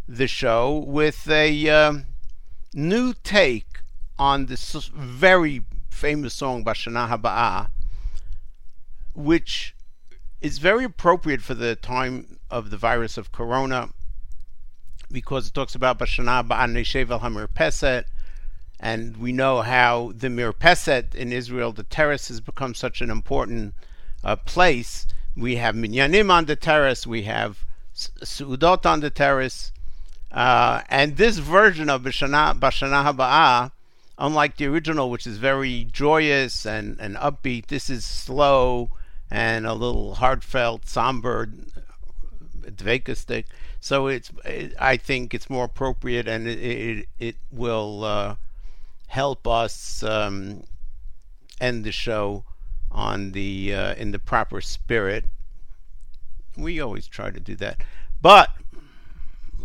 the 0.06 0.28
show 0.28 0.78
with 0.86 1.28
a 1.28 1.68
um 1.68 2.04
new 2.72 3.12
take 3.24 3.80
on 4.16 4.46
this 4.46 4.72
very 4.94 5.62
famous 5.90 6.34
song 6.34 6.64
Bashana 6.64 7.08
Haba'ah, 7.08 7.70
which 9.12 9.74
is 10.40 10.58
very 10.58 10.84
appropriate 10.84 11.42
for 11.42 11.54
the 11.54 11.74
time 11.74 12.38
of 12.48 12.70
the 12.70 12.76
virus 12.76 13.18
of 13.18 13.32
corona 13.32 13.88
because 15.10 15.48
it 15.48 15.54
talks 15.54 15.74
about 15.74 15.98
Bashana 15.98 16.44
Haba'ah 16.44 16.70
Neshevel 16.70 17.20
Hamir 17.20 17.48
Peset, 17.52 18.06
and 18.82 19.16
we 19.16 19.30
know 19.30 19.62
how 19.62 20.12
the 20.12 20.26
Mirpeset 20.26 21.14
in 21.14 21.32
Israel, 21.32 21.70
the 21.70 21.84
terrace, 21.84 22.26
has 22.26 22.40
become 22.40 22.74
such 22.74 23.00
an 23.00 23.10
important 23.10 23.74
uh, 24.24 24.34
place. 24.34 25.06
We 25.36 25.56
have 25.56 25.76
Minyanim 25.76 26.32
on 26.32 26.46
the 26.46 26.56
terrace, 26.56 27.06
we 27.06 27.22
have 27.22 27.64
Su'udot 27.94 28.84
on 28.84 28.98
the 28.98 29.10
terrace, 29.10 29.70
uh, 30.32 30.82
and 30.88 31.16
this 31.16 31.38
version 31.38 31.88
of 31.88 32.02
Bashana, 32.02 32.58
Bashana 32.58 33.04
Haba'ah, 33.04 33.70
unlike 34.18 34.56
the 34.56 34.66
original, 34.66 35.10
which 35.10 35.28
is 35.28 35.38
very 35.38 35.84
joyous 35.84 36.66
and, 36.66 36.98
and 36.98 37.14
upbeat, 37.16 37.68
this 37.68 37.88
is 37.88 38.04
slow 38.04 38.90
and 39.30 39.64
a 39.64 39.74
little 39.74 40.16
heartfelt, 40.16 40.88
somber, 40.88 41.48
dvekistic. 42.62 43.44
So 43.80 44.08
it's 44.08 44.30
it, 44.44 44.74
I 44.78 44.96
think 44.96 45.34
it's 45.34 45.48
more 45.48 45.64
appropriate 45.64 46.28
and 46.28 46.46
it 46.46 46.58
it, 46.58 47.08
it 47.18 47.36
will 47.50 48.04
uh, 48.04 48.36
help 49.12 49.46
us 49.46 50.02
um, 50.02 50.64
end 51.60 51.84
the 51.84 51.92
show 51.92 52.42
on 52.90 53.32
the 53.32 53.74
uh, 53.74 53.94
in 53.96 54.10
the 54.10 54.18
proper 54.18 54.62
spirit. 54.62 55.26
We 56.56 56.80
always 56.80 57.06
try 57.08 57.30
to 57.30 57.38
do 57.38 57.54
that, 57.56 57.82
but 58.22 58.48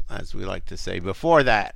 as 0.09 0.35
we 0.35 0.43
like 0.43 0.65
to 0.65 0.75
say 0.75 0.99
before 0.99 1.43
that, 1.43 1.75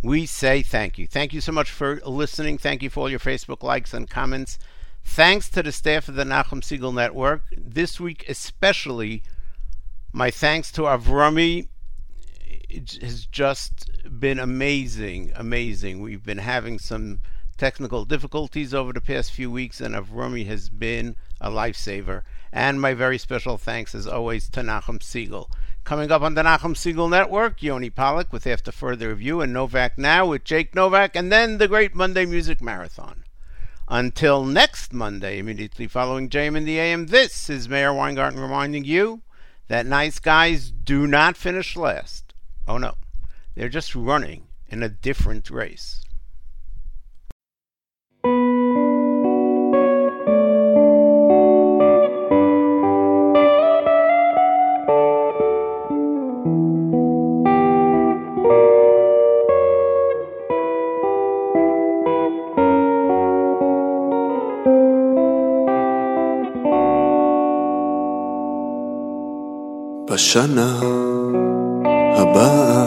we 0.00 0.24
say 0.24 0.62
thank 0.62 0.98
you. 0.98 1.08
Thank 1.08 1.32
you 1.32 1.40
so 1.40 1.50
much 1.50 1.70
for 1.72 2.00
listening. 2.06 2.58
Thank 2.58 2.84
you 2.84 2.90
for 2.90 3.00
all 3.00 3.10
your 3.10 3.18
Facebook 3.18 3.64
likes 3.64 3.92
and 3.92 4.08
comments. 4.08 4.56
Thanks 5.02 5.48
to 5.48 5.64
the 5.64 5.72
staff 5.72 6.06
of 6.06 6.14
the 6.14 6.22
Nachum 6.22 6.62
Segal 6.62 6.94
Network. 6.94 7.42
This 7.56 7.98
week, 7.98 8.24
especially, 8.28 9.24
my 10.12 10.30
thanks 10.30 10.70
to 10.72 10.82
Avrami. 10.82 11.66
It 12.68 12.98
has 13.00 13.24
just 13.24 13.90
been 14.20 14.38
amazing, 14.38 15.32
amazing. 15.34 16.02
We've 16.02 16.22
been 16.22 16.38
having 16.38 16.78
some 16.78 17.20
technical 17.56 18.04
difficulties 18.04 18.74
over 18.74 18.92
the 18.92 19.00
past 19.00 19.32
few 19.32 19.50
weeks, 19.50 19.80
and 19.80 19.94
Avrumi 19.94 20.46
has 20.46 20.68
been 20.68 21.16
a 21.40 21.50
lifesaver. 21.50 22.22
And 22.52 22.78
my 22.78 22.92
very 22.92 23.16
special 23.16 23.56
thanks, 23.56 23.94
as 23.94 24.06
always, 24.06 24.50
to 24.50 24.60
Nachum 24.60 24.98
Segal. 24.98 25.50
Coming 25.84 26.12
up 26.12 26.20
on 26.20 26.34
the 26.34 26.42
Nachum 26.42 26.74
Segal 26.74 27.08
Network, 27.08 27.62
Yoni 27.62 27.88
Pollock 27.88 28.34
with 28.34 28.46
After 28.46 28.70
Further 28.70 29.08
Review 29.08 29.40
and 29.40 29.52
Novak 29.52 29.96
Now 29.96 30.26
with 30.26 30.44
Jake 30.44 30.74
Novak, 30.74 31.16
and 31.16 31.32
then 31.32 31.56
the 31.56 31.68
Great 31.68 31.94
Monday 31.94 32.26
Music 32.26 32.60
Marathon. 32.60 33.24
Until 33.88 34.44
next 34.44 34.92
Monday, 34.92 35.38
immediately 35.38 35.88
following 35.88 36.28
JM 36.28 36.54
in 36.54 36.66
the 36.66 36.78
AM, 36.78 37.06
this 37.06 37.48
is 37.48 37.66
Meir 37.66 37.94
Weingarten 37.94 38.38
reminding 38.38 38.84
you 38.84 39.22
that 39.68 39.86
nice 39.86 40.18
guys 40.18 40.70
do 40.70 41.06
not 41.06 41.38
finish 41.38 41.74
last. 41.74 42.27
Oh 42.68 42.76
no, 42.76 42.96
they're 43.54 43.70
just 43.70 43.94
running 43.94 44.46
in 44.68 44.82
a 44.82 44.90
different 44.90 45.48
race. 45.48 46.02
Bashana. 70.06 70.97
הבאה 72.30 72.86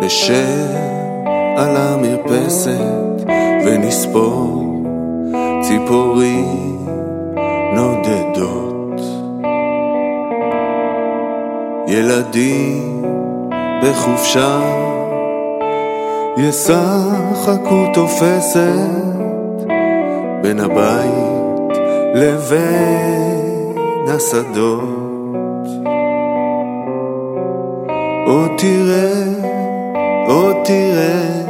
נשב 0.00 0.76
על 1.56 1.76
המרפסת 1.76 3.24
ונספור 3.64 4.82
ציפורים 5.60 6.86
נודדות. 7.74 9.00
ילדים 11.88 13.02
בחופשה 13.82 14.60
ישחקו 16.36 17.84
תופסת 17.94 18.58
בין 20.42 20.60
הבית 20.60 21.78
לבין 22.14 23.78
השדות. 24.08 25.07
עוד 28.28 28.50
תראה, 28.58 29.24
עוד 30.26 30.56
תראה 30.64 31.42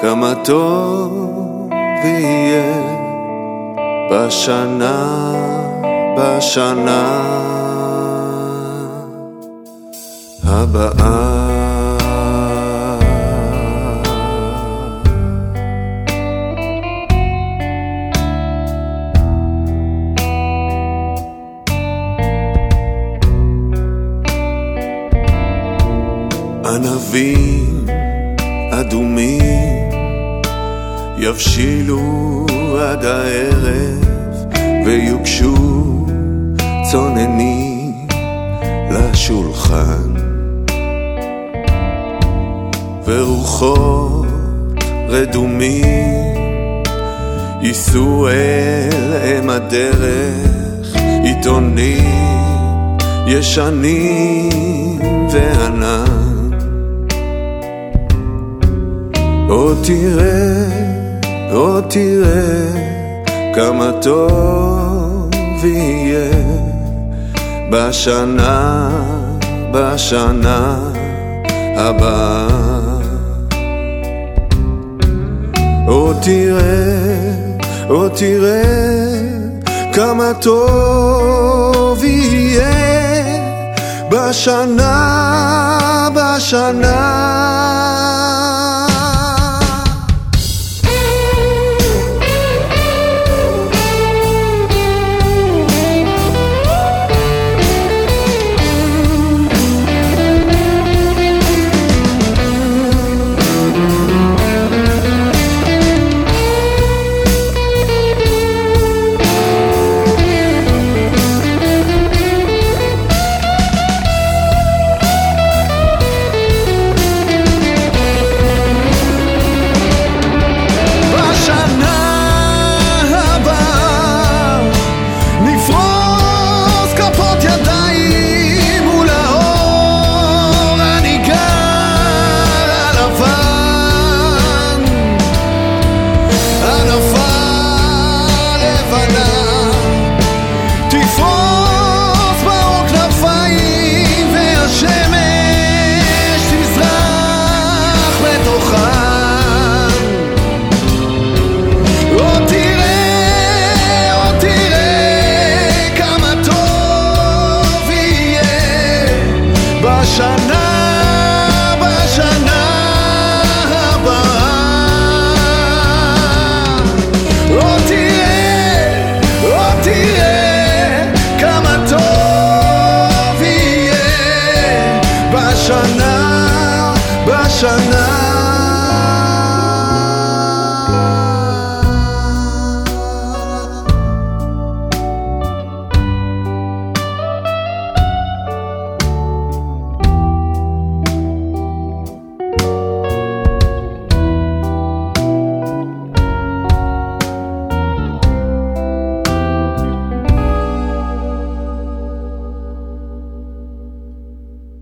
כמה 0.00 0.34
טוב 0.44 1.68
יהיה 2.04 2.82
בשנה, 4.10 5.32
בשנה 6.16 7.22
הבאה. 10.44 11.45
ענבים 27.16 27.86
אדומים 28.70 29.90
יבשילו 31.18 32.46
עד 32.80 33.04
הערב 33.04 34.04
ויוגשו 34.86 36.06
צוננים 36.90 38.06
לשולחן. 38.90 40.14
ורוחות 43.04 44.26
רדומים 45.08 46.34
ייסעו 47.62 48.28
אל 48.28 49.38
אם 49.40 49.50
הדרך 49.50 50.96
עיתונים 51.24 52.98
ישנים 53.26 54.25
תראה, 59.86 60.66
עוד 61.52 61.84
תראה 61.88 62.66
כמה 63.54 63.90
טוב 64.02 65.64
יהיה 65.64 66.30
בשנה, 67.70 68.90
בשנה 69.72 70.78
הבאה. 71.76 72.46
עוד 75.86 76.16
תראה, 76.22 77.32
עוד 77.88 78.12
תראה 78.14 78.62
כמה 79.92 80.32
טוב 80.40 82.04
יהיה 82.04 83.24
בשנה, 84.10 84.98
בשנה 86.14 87.55